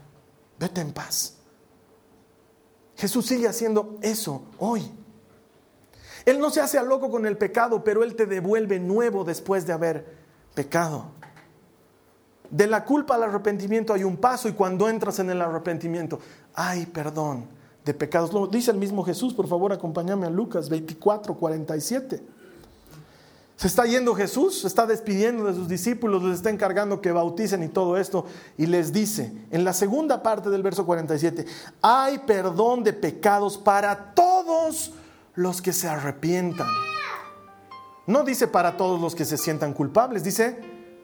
Vete 0.59 0.81
en 0.81 0.93
paz. 0.93 1.37
Jesús 2.95 3.25
sigue 3.25 3.47
haciendo 3.47 3.97
eso 4.01 4.43
hoy. 4.59 4.89
Él 6.25 6.39
no 6.39 6.49
se 6.49 6.61
hace 6.61 6.77
a 6.77 6.83
loco 6.83 7.11
con 7.11 7.25
el 7.25 7.37
pecado, 7.37 7.83
pero 7.83 8.03
Él 8.03 8.15
te 8.15 8.25
devuelve 8.25 8.79
nuevo 8.79 9.23
después 9.23 9.67
de 9.67 9.73
haber 9.73 10.05
pecado. 10.53 11.05
De 12.49 12.67
la 12.67 12.85
culpa 12.85 13.15
al 13.15 13.23
arrepentimiento 13.23 13.93
hay 13.93 14.03
un 14.03 14.17
paso 14.17 14.47
y 14.47 14.53
cuando 14.53 14.87
entras 14.87 15.19
en 15.19 15.29
el 15.29 15.41
arrepentimiento, 15.41 16.19
hay 16.53 16.85
perdón 16.85 17.47
de 17.83 17.93
pecados. 17.93 18.33
Lo 18.33 18.47
dice 18.47 18.71
el 18.71 18.77
mismo 18.77 19.03
Jesús, 19.03 19.33
por 19.33 19.47
favor 19.47 19.73
acompáñame 19.73 20.25
a 20.25 20.29
Lucas 20.29 20.69
24, 20.69 21.35
47. 21.35 22.23
Se 23.55 23.67
está 23.67 23.85
yendo 23.85 24.13
Jesús, 24.15 24.61
se 24.61 24.67
está 24.67 24.85
despidiendo 24.85 25.45
de 25.45 25.53
sus 25.53 25.69
discípulos, 25.69 26.21
les 26.23 26.35
está 26.35 26.49
encargando 26.49 26.99
que 26.99 27.13
bauticen 27.13 27.63
y 27.63 27.69
todo 27.69 27.97
esto. 27.97 28.25
Y 28.57 28.65
les 28.65 28.91
dice, 28.91 29.31
en 29.49 29.63
la 29.63 29.71
segunda 29.71 30.21
parte 30.21 30.49
del 30.49 30.61
verso 30.61 30.85
47, 30.85 31.45
hay 31.81 32.19
perdón 32.19 32.83
de 32.83 32.91
pecados 32.91 33.57
para 33.57 34.13
todos 34.13 34.91
los 35.35 35.61
que 35.61 35.71
se 35.71 35.87
arrepientan. 35.87 36.67
No 38.07 38.23
dice 38.23 38.47
para 38.47 38.75
todos 38.75 38.99
los 38.99 39.15
que 39.15 39.23
se 39.23 39.37
sientan 39.37 39.73
culpables, 39.73 40.23
dice 40.23 40.59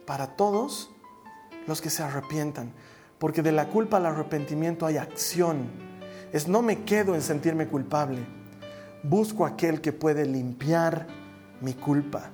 para 0.05 0.35
todos 0.35 0.91
los 1.67 1.79
que 1.79 1.89
se 1.89 2.03
arrepientan. 2.03 2.73
Porque 3.17 3.41
de 3.41 3.53
la 3.53 3.69
culpa 3.69 3.97
al 3.97 4.07
arrepentimiento 4.07 4.85
hay 4.85 4.97
acción. 4.97 5.69
Es 6.33 6.49
no 6.49 6.61
me 6.61 6.83
quedo 6.83 7.15
en 7.15 7.21
sentirme 7.21 7.67
culpable. 7.67 8.25
Busco 9.03 9.45
aquel 9.45 9.79
que 9.79 9.93
puede 9.93 10.25
limpiar 10.25 11.07
mi 11.61 11.73
culpa. 11.73 12.31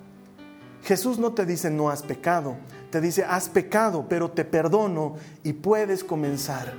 Jesús 0.87 1.19
no 1.19 1.33
te 1.33 1.45
dice 1.45 1.69
no 1.69 1.89
has 1.89 2.01
pecado, 2.01 2.55
te 2.91 3.01
dice 3.01 3.25
has 3.25 3.49
pecado, 3.49 4.05
pero 4.07 4.31
te 4.31 4.45
perdono 4.45 5.17
y 5.43 5.51
puedes 5.51 6.01
comenzar 6.01 6.73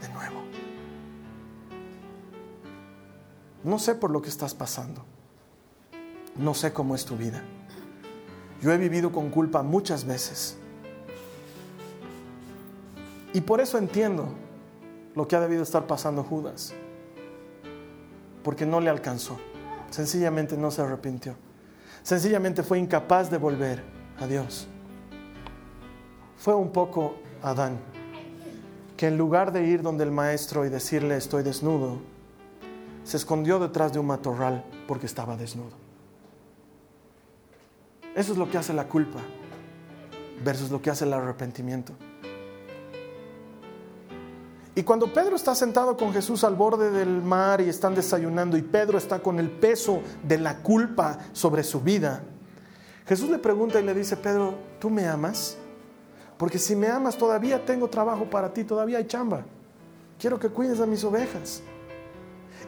de 0.00 0.08
nuevo. 0.08 0.40
No 3.62 3.78
sé 3.78 3.94
por 3.94 4.10
lo 4.10 4.22
que 4.22 4.30
estás 4.30 4.54
pasando, 4.54 5.04
no 6.34 6.54
sé 6.54 6.72
cómo 6.72 6.94
es 6.94 7.04
tu 7.04 7.14
vida. 7.18 7.42
Yo 8.62 8.72
he 8.72 8.78
vivido 8.78 9.12
con 9.12 9.28
culpa 9.28 9.62
muchas 9.62 10.06
veces. 10.06 10.56
Y 13.34 13.42
por 13.42 13.60
eso 13.60 13.76
entiendo 13.76 14.30
lo 15.14 15.28
que 15.28 15.36
ha 15.36 15.40
debido 15.40 15.62
estar 15.62 15.86
pasando 15.86 16.24
Judas. 16.24 16.72
Porque 18.42 18.64
no 18.64 18.80
le 18.80 18.88
alcanzó. 18.88 19.36
Sencillamente 19.90 20.56
no 20.56 20.70
se 20.70 20.80
arrepintió. 20.80 21.34
Sencillamente 22.02 22.62
fue 22.62 22.78
incapaz 22.78 23.30
de 23.30 23.38
volver 23.38 23.82
a 24.18 24.26
Dios. 24.26 24.66
Fue 26.36 26.54
un 26.54 26.72
poco 26.72 27.16
Adán, 27.42 27.78
que 28.96 29.06
en 29.06 29.16
lugar 29.16 29.52
de 29.52 29.64
ir 29.64 29.82
donde 29.82 30.04
el 30.04 30.10
maestro 30.10 30.64
y 30.64 30.68
decirle 30.68 31.16
estoy 31.16 31.42
desnudo, 31.42 31.98
se 33.04 33.16
escondió 33.16 33.58
detrás 33.58 33.92
de 33.92 33.98
un 33.98 34.06
matorral 34.06 34.64
porque 34.86 35.06
estaba 35.06 35.36
desnudo. 35.36 35.82
Eso 38.14 38.32
es 38.32 38.38
lo 38.38 38.50
que 38.50 38.58
hace 38.58 38.72
la 38.72 38.88
culpa 38.88 39.20
versus 40.44 40.70
lo 40.70 40.82
que 40.82 40.90
hace 40.90 41.04
el 41.04 41.12
arrepentimiento. 41.12 41.94
Y 44.74 44.82
cuando 44.84 45.12
Pedro 45.12 45.36
está 45.36 45.54
sentado 45.54 45.96
con 45.96 46.12
Jesús 46.12 46.44
al 46.44 46.54
borde 46.54 46.90
del 46.90 47.20
mar 47.22 47.60
y 47.60 47.68
están 47.68 47.94
desayunando 47.94 48.56
y 48.56 48.62
Pedro 48.62 48.96
está 48.96 49.18
con 49.18 49.38
el 49.38 49.50
peso 49.50 50.00
de 50.22 50.38
la 50.38 50.58
culpa 50.58 51.18
sobre 51.32 51.62
su 51.62 51.80
vida, 51.80 52.22
Jesús 53.06 53.28
le 53.28 53.38
pregunta 53.38 53.78
y 53.80 53.84
le 53.84 53.92
dice, 53.92 54.16
Pedro, 54.16 54.54
¿tú 54.80 54.88
me 54.88 55.06
amas? 55.06 55.58
Porque 56.38 56.58
si 56.58 56.74
me 56.74 56.88
amas 56.88 57.18
todavía 57.18 57.64
tengo 57.64 57.88
trabajo 57.88 58.24
para 58.30 58.52
ti, 58.52 58.64
todavía 58.64 58.98
hay 58.98 59.06
chamba. 59.06 59.44
Quiero 60.18 60.38
que 60.38 60.48
cuides 60.48 60.80
a 60.80 60.86
mis 60.86 61.04
ovejas. 61.04 61.62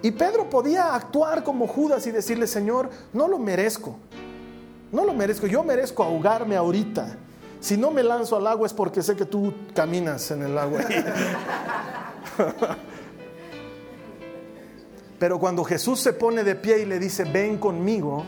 Y 0.02 0.10
Pedro 0.10 0.50
podía 0.50 0.94
actuar 0.94 1.42
como 1.42 1.66
Judas 1.66 2.06
y 2.06 2.10
decirle, 2.10 2.46
Señor, 2.46 2.90
no 3.14 3.26
lo 3.28 3.38
merezco. 3.38 3.96
No 4.92 5.04
lo 5.04 5.14
merezco, 5.14 5.46
yo 5.46 5.64
merezco 5.64 6.04
ahogarme 6.04 6.56
ahorita. 6.56 7.16
Si 7.60 7.78
no 7.78 7.90
me 7.90 8.02
lanzo 8.02 8.36
al 8.36 8.46
agua 8.46 8.66
es 8.66 8.74
porque 8.74 9.02
sé 9.02 9.16
que 9.16 9.24
tú 9.24 9.54
caminas 9.74 10.30
en 10.30 10.42
el 10.42 10.58
agua. 10.58 10.80
Pero 15.18 15.38
cuando 15.38 15.64
Jesús 15.64 16.00
se 16.00 16.12
pone 16.12 16.44
de 16.44 16.54
pie 16.54 16.80
y 16.80 16.84
le 16.84 16.98
dice, 16.98 17.24
ven 17.24 17.58
conmigo, 17.58 18.24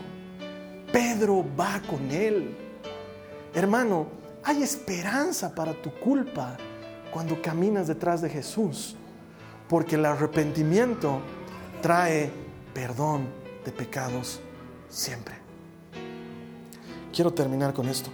Pedro 0.91 1.45
va 1.59 1.81
con 1.87 2.09
él. 2.11 2.55
Hermano, 3.53 4.07
hay 4.43 4.63
esperanza 4.63 5.53
para 5.53 5.73
tu 5.73 5.91
culpa 5.91 6.57
cuando 7.11 7.41
caminas 7.41 7.87
detrás 7.87 8.21
de 8.21 8.29
Jesús, 8.29 8.95
porque 9.67 9.95
el 9.95 10.05
arrepentimiento 10.05 11.19
trae 11.81 12.31
perdón 12.73 13.27
de 13.65 13.71
pecados 13.71 14.39
siempre. 14.89 15.35
Quiero 17.13 17.33
terminar 17.33 17.73
con 17.73 17.89
esto. 17.89 18.09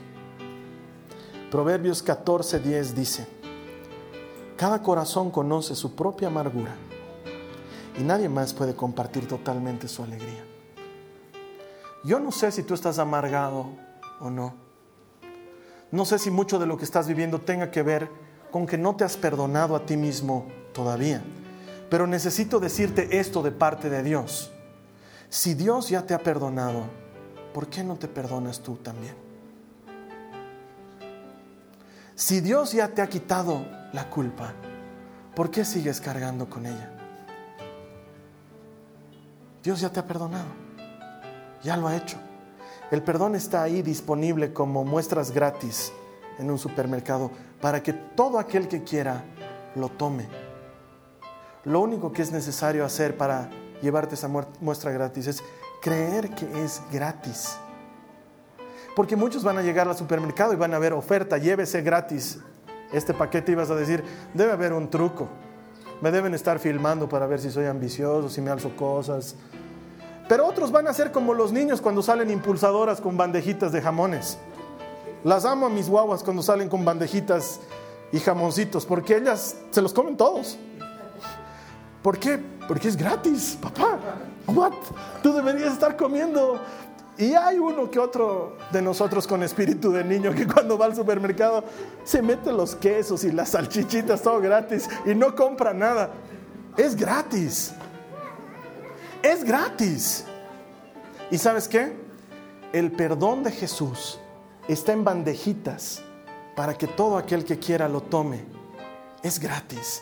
Proverbios 1.52 2.04
14:10 2.04 2.94
dice, 2.94 3.28
cada 4.58 4.82
corazón 4.82 5.32
conoce 5.32 5.76
su 5.76 5.96
propia 5.96 6.28
amargura 6.28 6.76
y 7.98 8.04
nadie 8.04 8.30
más 8.30 8.54
puede 8.54 8.76
compartir 8.76 9.28
totalmente 9.28 9.88
su 9.88 10.04
alegría. 10.04 10.44
Yo 12.04 12.20
no 12.20 12.32
sé 12.32 12.52
si 12.52 12.64
tú 12.64 12.74
estás 12.74 13.00
amargado 13.00 13.68
o 14.20 14.30
no. 14.30 14.54
No 15.92 16.06
sé 16.06 16.20
si 16.20 16.32
mucho 16.32 16.60
de 16.60 16.66
lo 16.66 16.78
que 16.78 16.86
estás 16.86 17.08
viviendo 17.08 17.40
tenga 17.40 17.72
que 17.72 17.84
ver 17.84 18.10
con 18.52 18.66
que 18.66 18.78
no 18.78 18.96
te 18.96 19.04
has 19.04 19.16
perdonado 19.16 19.76
a 19.76 19.86
ti 19.86 19.96
mismo 19.96 20.48
todavía. 20.74 21.24
Pero 21.90 22.08
necesito 22.08 22.60
decirte 22.60 23.20
esto 23.20 23.42
de 23.42 23.52
parte 23.52 23.90
de 23.90 24.04
Dios. 24.04 24.52
Si 25.30 25.54
Dios 25.54 25.90
ya 25.90 26.04
te 26.04 26.14
ha 26.14 26.20
perdonado, 26.20 26.84
¿por 27.54 27.68
qué 27.68 27.84
no 27.84 27.96
te 27.96 28.08
perdonas 28.08 28.60
tú 28.60 28.76
también? 28.76 29.16
Si 32.16 32.42
Dios 32.42 32.74
ya 32.74 32.90
te 32.90 33.02
ha 33.02 33.08
quitado 33.08 33.66
la 33.94 34.10
culpa, 34.10 34.54
¿por 35.36 35.50
qué 35.50 35.64
sigues 35.64 36.02
cargando 36.02 36.50
con 36.50 36.66
ella? 36.66 36.92
Dios 39.64 39.80
ya 39.80 39.90
te 39.90 40.00
ha 40.00 40.06
perdonado, 40.06 40.50
ya 41.64 41.78
lo 41.78 41.88
ha 41.88 41.96
hecho. 41.96 42.18
El 42.92 43.02
perdón 43.02 43.36
está 43.36 43.64
ahí 43.64 43.82
disponible 43.82 44.52
como 44.52 44.84
muestras 44.84 45.32
gratis 45.32 45.94
en 46.38 46.52
un 46.52 46.60
supermercado 46.60 47.32
para 47.62 47.82
que 47.82 47.94
todo 47.94 48.40
aquel 48.40 48.68
que 48.68 48.84
quiera 48.84 49.24
lo 49.76 49.90
tome. 49.90 50.28
lo 51.64 51.80
único 51.80 52.12
que 52.12 52.22
es 52.22 52.32
necesario 52.32 52.84
hacer 52.84 53.16
para 53.16 53.50
llevarte 53.82 54.16
esa 54.16 54.28
muestra 54.28 54.92
gratis 54.92 55.28
es 55.28 55.44
creer 55.82 56.30
que 56.32 56.64
es 56.64 56.82
gratis. 56.92 57.58
Porque 58.96 59.16
muchos 59.16 59.44
van 59.44 59.58
a 59.58 59.62
llegar 59.62 59.88
al 59.88 59.96
supermercado 59.96 60.52
y 60.54 60.58
van 60.58 60.74
a 60.74 60.80
ver 60.80 60.94
oferta, 60.94 61.38
llévese 61.38 61.82
gratis 61.82 62.40
este 62.94 63.14
paquete 63.14 63.52
y 63.52 63.56
vas 63.56 63.70
a 63.70 63.76
decir, 63.76 64.04
debe 64.34 64.52
haber 64.52 64.74
un 64.74 64.90
truco. 64.90 65.28
Me 66.02 66.12
deben 66.12 66.34
estar 66.34 66.60
filmando 66.60 67.10
para 67.10 67.28
ver 67.28 67.40
si 67.40 67.50
soy 67.52 67.66
ambicioso, 67.66 68.30
si 68.30 68.42
me 68.42 68.52
alzo 68.52 68.76
cosas. 68.76 69.36
Pero 70.28 70.48
otros 70.48 70.72
van 70.72 70.88
a 70.88 70.94
ser 70.94 71.12
como 71.12 71.34
los 71.34 71.52
niños 71.52 71.82
cuando 71.82 72.02
salen 72.02 72.30
impulsadoras 72.30 73.02
con 73.02 73.18
bandejitas 73.18 73.72
de 73.72 73.82
jamones. 73.82 74.38
Las 75.24 75.46
amo 75.46 75.66
a 75.66 75.70
mis 75.70 75.90
guaguas 75.90 76.24
cuando 76.24 76.42
salen 76.42 76.70
con 76.70 76.84
bandejitas 76.84 77.60
y 78.12 78.20
jamoncitos, 78.20 78.86
porque 78.86 79.18
ellas 79.18 79.58
se 79.72 79.82
los 79.82 79.94
comen 79.94 80.18
todos. 80.18 80.58
¿Por 82.02 82.20
qué? 82.20 82.40
Porque 82.68 82.90
es 82.90 82.98
gratis, 82.98 83.58
papá. 83.62 83.98
What? 84.48 84.74
Tú 85.22 85.34
deberías 85.34 85.74
estar 85.74 85.96
comiendo. 85.96 86.60
Y 87.18 87.36
hay 87.36 87.60
uno 87.60 87.92
que 87.92 88.00
otro 88.00 88.58
de 88.72 88.82
nosotros 88.82 89.28
con 89.28 89.44
espíritu 89.44 89.92
de 89.92 90.04
niño 90.04 90.34
que 90.34 90.48
cuando 90.48 90.78
va 90.78 90.86
al 90.86 90.96
supermercado 90.96 91.64
se 92.04 92.22
mete 92.22 92.52
los 92.52 92.76
quesos 92.76 93.24
y 93.24 93.32
las 93.32 93.50
salchichitas 93.50 94.22
todo 94.22 94.42
gratis 94.42 94.90
y 95.06 95.14
no 95.14 95.36
compra 95.36 95.74
nada. 95.74 96.10
Es 96.76 96.96
gratis. 96.96 97.74
Es 99.22 99.44
gratis. 99.44 100.26
¿Y 101.30 101.38
sabes 101.38 101.68
qué? 101.68 101.96
El 102.72 102.92
perdón 102.92 103.44
de 103.44 103.52
Jesús 103.52 104.20
está 104.68 104.92
en 104.92 105.04
bandejitas 105.04 106.02
para 106.56 106.76
que 106.76 106.88
todo 106.88 107.18
aquel 107.18 107.46
que 107.46 107.60
quiera 107.60 107.88
lo 107.88 108.02
tome. 108.02 108.44
Es 109.22 109.40
gratis. 109.40 110.02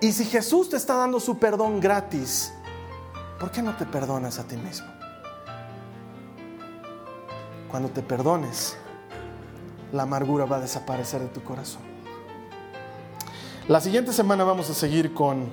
Y 0.00 0.12
si 0.12 0.24
Jesús 0.24 0.70
te 0.70 0.76
está 0.76 0.94
dando 0.94 1.18
su 1.18 1.38
perdón 1.38 1.80
gratis, 1.80 2.52
¿por 3.40 3.50
qué 3.50 3.60
no 3.60 3.76
te 3.76 3.86
perdonas 3.86 4.38
a 4.38 4.44
ti 4.44 4.56
mismo? 4.56 5.01
Cuando 7.72 7.88
te 7.88 8.02
perdones, 8.02 8.76
la 9.92 10.02
amargura 10.02 10.44
va 10.44 10.58
a 10.58 10.60
desaparecer 10.60 11.22
de 11.22 11.28
tu 11.28 11.42
corazón. 11.42 11.80
La 13.66 13.80
siguiente 13.80 14.12
semana 14.12 14.44
vamos 14.44 14.68
a 14.68 14.74
seguir 14.74 15.14
con 15.14 15.50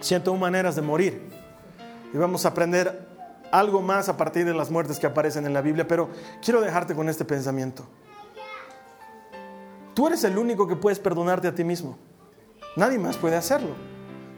101 0.00 0.40
maneras 0.40 0.74
de 0.74 0.82
morir. 0.82 1.30
Y 2.12 2.16
vamos 2.16 2.44
a 2.44 2.48
aprender 2.48 3.06
algo 3.52 3.80
más 3.82 4.08
a 4.08 4.16
partir 4.16 4.44
de 4.46 4.52
las 4.52 4.68
muertes 4.68 4.98
que 4.98 5.06
aparecen 5.06 5.46
en 5.46 5.54
la 5.54 5.60
Biblia, 5.60 5.86
pero 5.86 6.08
quiero 6.42 6.60
dejarte 6.60 6.96
con 6.96 7.08
este 7.08 7.24
pensamiento. 7.24 7.86
Tú 9.94 10.08
eres 10.08 10.24
el 10.24 10.36
único 10.36 10.66
que 10.66 10.74
puedes 10.74 10.98
perdonarte 10.98 11.46
a 11.46 11.54
ti 11.54 11.62
mismo. 11.62 11.96
Nadie 12.74 12.98
más 12.98 13.16
puede 13.16 13.36
hacerlo. 13.36 13.76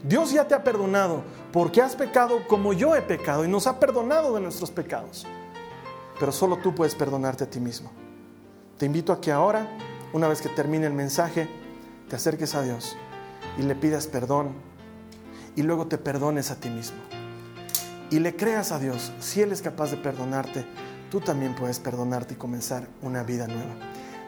Dios 0.03 0.31
ya 0.31 0.47
te 0.47 0.53
ha 0.53 0.63
perdonado 0.63 1.23
porque 1.51 1.81
has 1.81 1.95
pecado 1.95 2.47
como 2.47 2.73
yo 2.73 2.95
he 2.95 3.01
pecado 3.01 3.43
y 3.43 3.47
nos 3.47 3.65
ha 3.65 3.79
perdonado 3.79 4.35
de 4.35 4.41
nuestros 4.41 4.69
pecados. 4.69 5.25
Pero 6.19 6.31
solo 6.31 6.57
tú 6.57 6.75
puedes 6.75 6.95
perdonarte 6.95 7.45
a 7.45 7.49
ti 7.49 7.59
mismo. 7.59 7.91
Te 8.77 8.85
invito 8.85 9.13
a 9.13 9.21
que 9.21 9.31
ahora, 9.31 9.67
una 10.13 10.27
vez 10.27 10.41
que 10.41 10.49
termine 10.49 10.87
el 10.87 10.93
mensaje, 10.93 11.49
te 12.09 12.15
acerques 12.15 12.55
a 12.55 12.61
Dios 12.61 12.95
y 13.57 13.63
le 13.63 13.75
pidas 13.75 14.07
perdón 14.07 14.53
y 15.55 15.61
luego 15.61 15.87
te 15.87 15.97
perdones 15.97 16.51
a 16.51 16.55
ti 16.55 16.69
mismo. 16.69 16.97
Y 18.09 18.19
le 18.19 18.35
creas 18.35 18.71
a 18.71 18.79
Dios, 18.79 19.11
si 19.19 19.41
Él 19.41 19.51
es 19.51 19.61
capaz 19.61 19.91
de 19.91 19.97
perdonarte, 19.97 20.65
tú 21.11 21.21
también 21.21 21.55
puedes 21.55 21.79
perdonarte 21.79 22.33
y 22.33 22.37
comenzar 22.37 22.87
una 23.01 23.23
vida 23.23 23.47
nueva. 23.47 23.75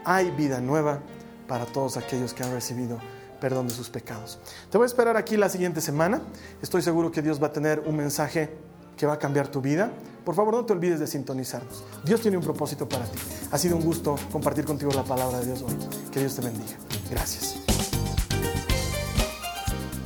Hay 0.05 0.31
vida 0.31 0.61
nueva 0.61 0.99
para 1.47 1.65
todos 1.65 1.97
aquellos 1.97 2.33
que 2.33 2.43
han 2.43 2.51
recibido 2.51 2.99
perdón 3.39 3.67
de 3.67 3.73
sus 3.73 3.89
pecados. 3.89 4.39
Te 4.69 4.77
voy 4.77 4.85
a 4.85 4.87
esperar 4.87 5.17
aquí 5.17 5.35
la 5.35 5.49
siguiente 5.49 5.81
semana. 5.81 6.21
Estoy 6.61 6.81
seguro 6.81 7.11
que 7.11 7.21
Dios 7.21 7.41
va 7.41 7.47
a 7.47 7.51
tener 7.51 7.81
un 7.85 7.97
mensaje 7.97 8.55
que 8.95 9.07
va 9.07 9.13
a 9.13 9.19
cambiar 9.19 9.47
tu 9.47 9.61
vida. 9.61 9.91
Por 10.25 10.35
favor, 10.35 10.53
no 10.53 10.65
te 10.65 10.73
olvides 10.73 10.99
de 10.99 11.07
sintonizarnos. 11.07 11.83
Dios 12.05 12.21
tiene 12.21 12.37
un 12.37 12.43
propósito 12.43 12.87
para 12.87 13.05
ti. 13.05 13.17
Ha 13.51 13.57
sido 13.57 13.75
un 13.75 13.83
gusto 13.83 14.15
compartir 14.31 14.65
contigo 14.65 14.91
la 14.91 15.03
palabra 15.03 15.39
de 15.39 15.47
Dios 15.47 15.63
hoy. 15.63 15.73
Que 16.11 16.19
Dios 16.19 16.35
te 16.35 16.41
bendiga. 16.41 16.77
Gracias. 17.09 17.55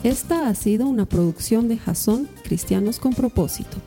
Esta 0.03 0.47
ha 0.47 0.55
sido 0.55 0.87
una 0.87 1.05
producción 1.05 1.67
de 1.67 1.77
Jason 1.77 2.29
Cristianos 2.43 2.99
con 2.99 3.13
propósito. 3.13 3.77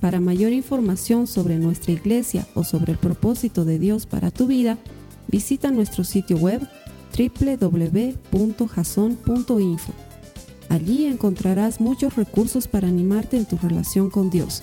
Para 0.00 0.18
mayor 0.18 0.52
información 0.52 1.26
sobre 1.26 1.56
nuestra 1.58 1.92
iglesia 1.92 2.46
o 2.54 2.64
sobre 2.64 2.92
el 2.92 2.98
propósito 2.98 3.64
de 3.64 3.78
Dios 3.78 4.06
para 4.06 4.30
tu 4.30 4.46
vida, 4.46 4.76
visita 5.28 5.70
nuestro 5.70 6.04
sitio 6.04 6.36
web 6.36 6.66
www.jason.info. 7.16 8.32
Allí 10.68 11.06
encontrarás 11.06 11.80
muchos 11.80 12.16
recursos 12.16 12.66
para 12.66 12.88
animarte 12.88 13.36
en 13.36 13.44
tu 13.44 13.56
relación 13.56 14.10
con 14.10 14.30
Dios, 14.30 14.62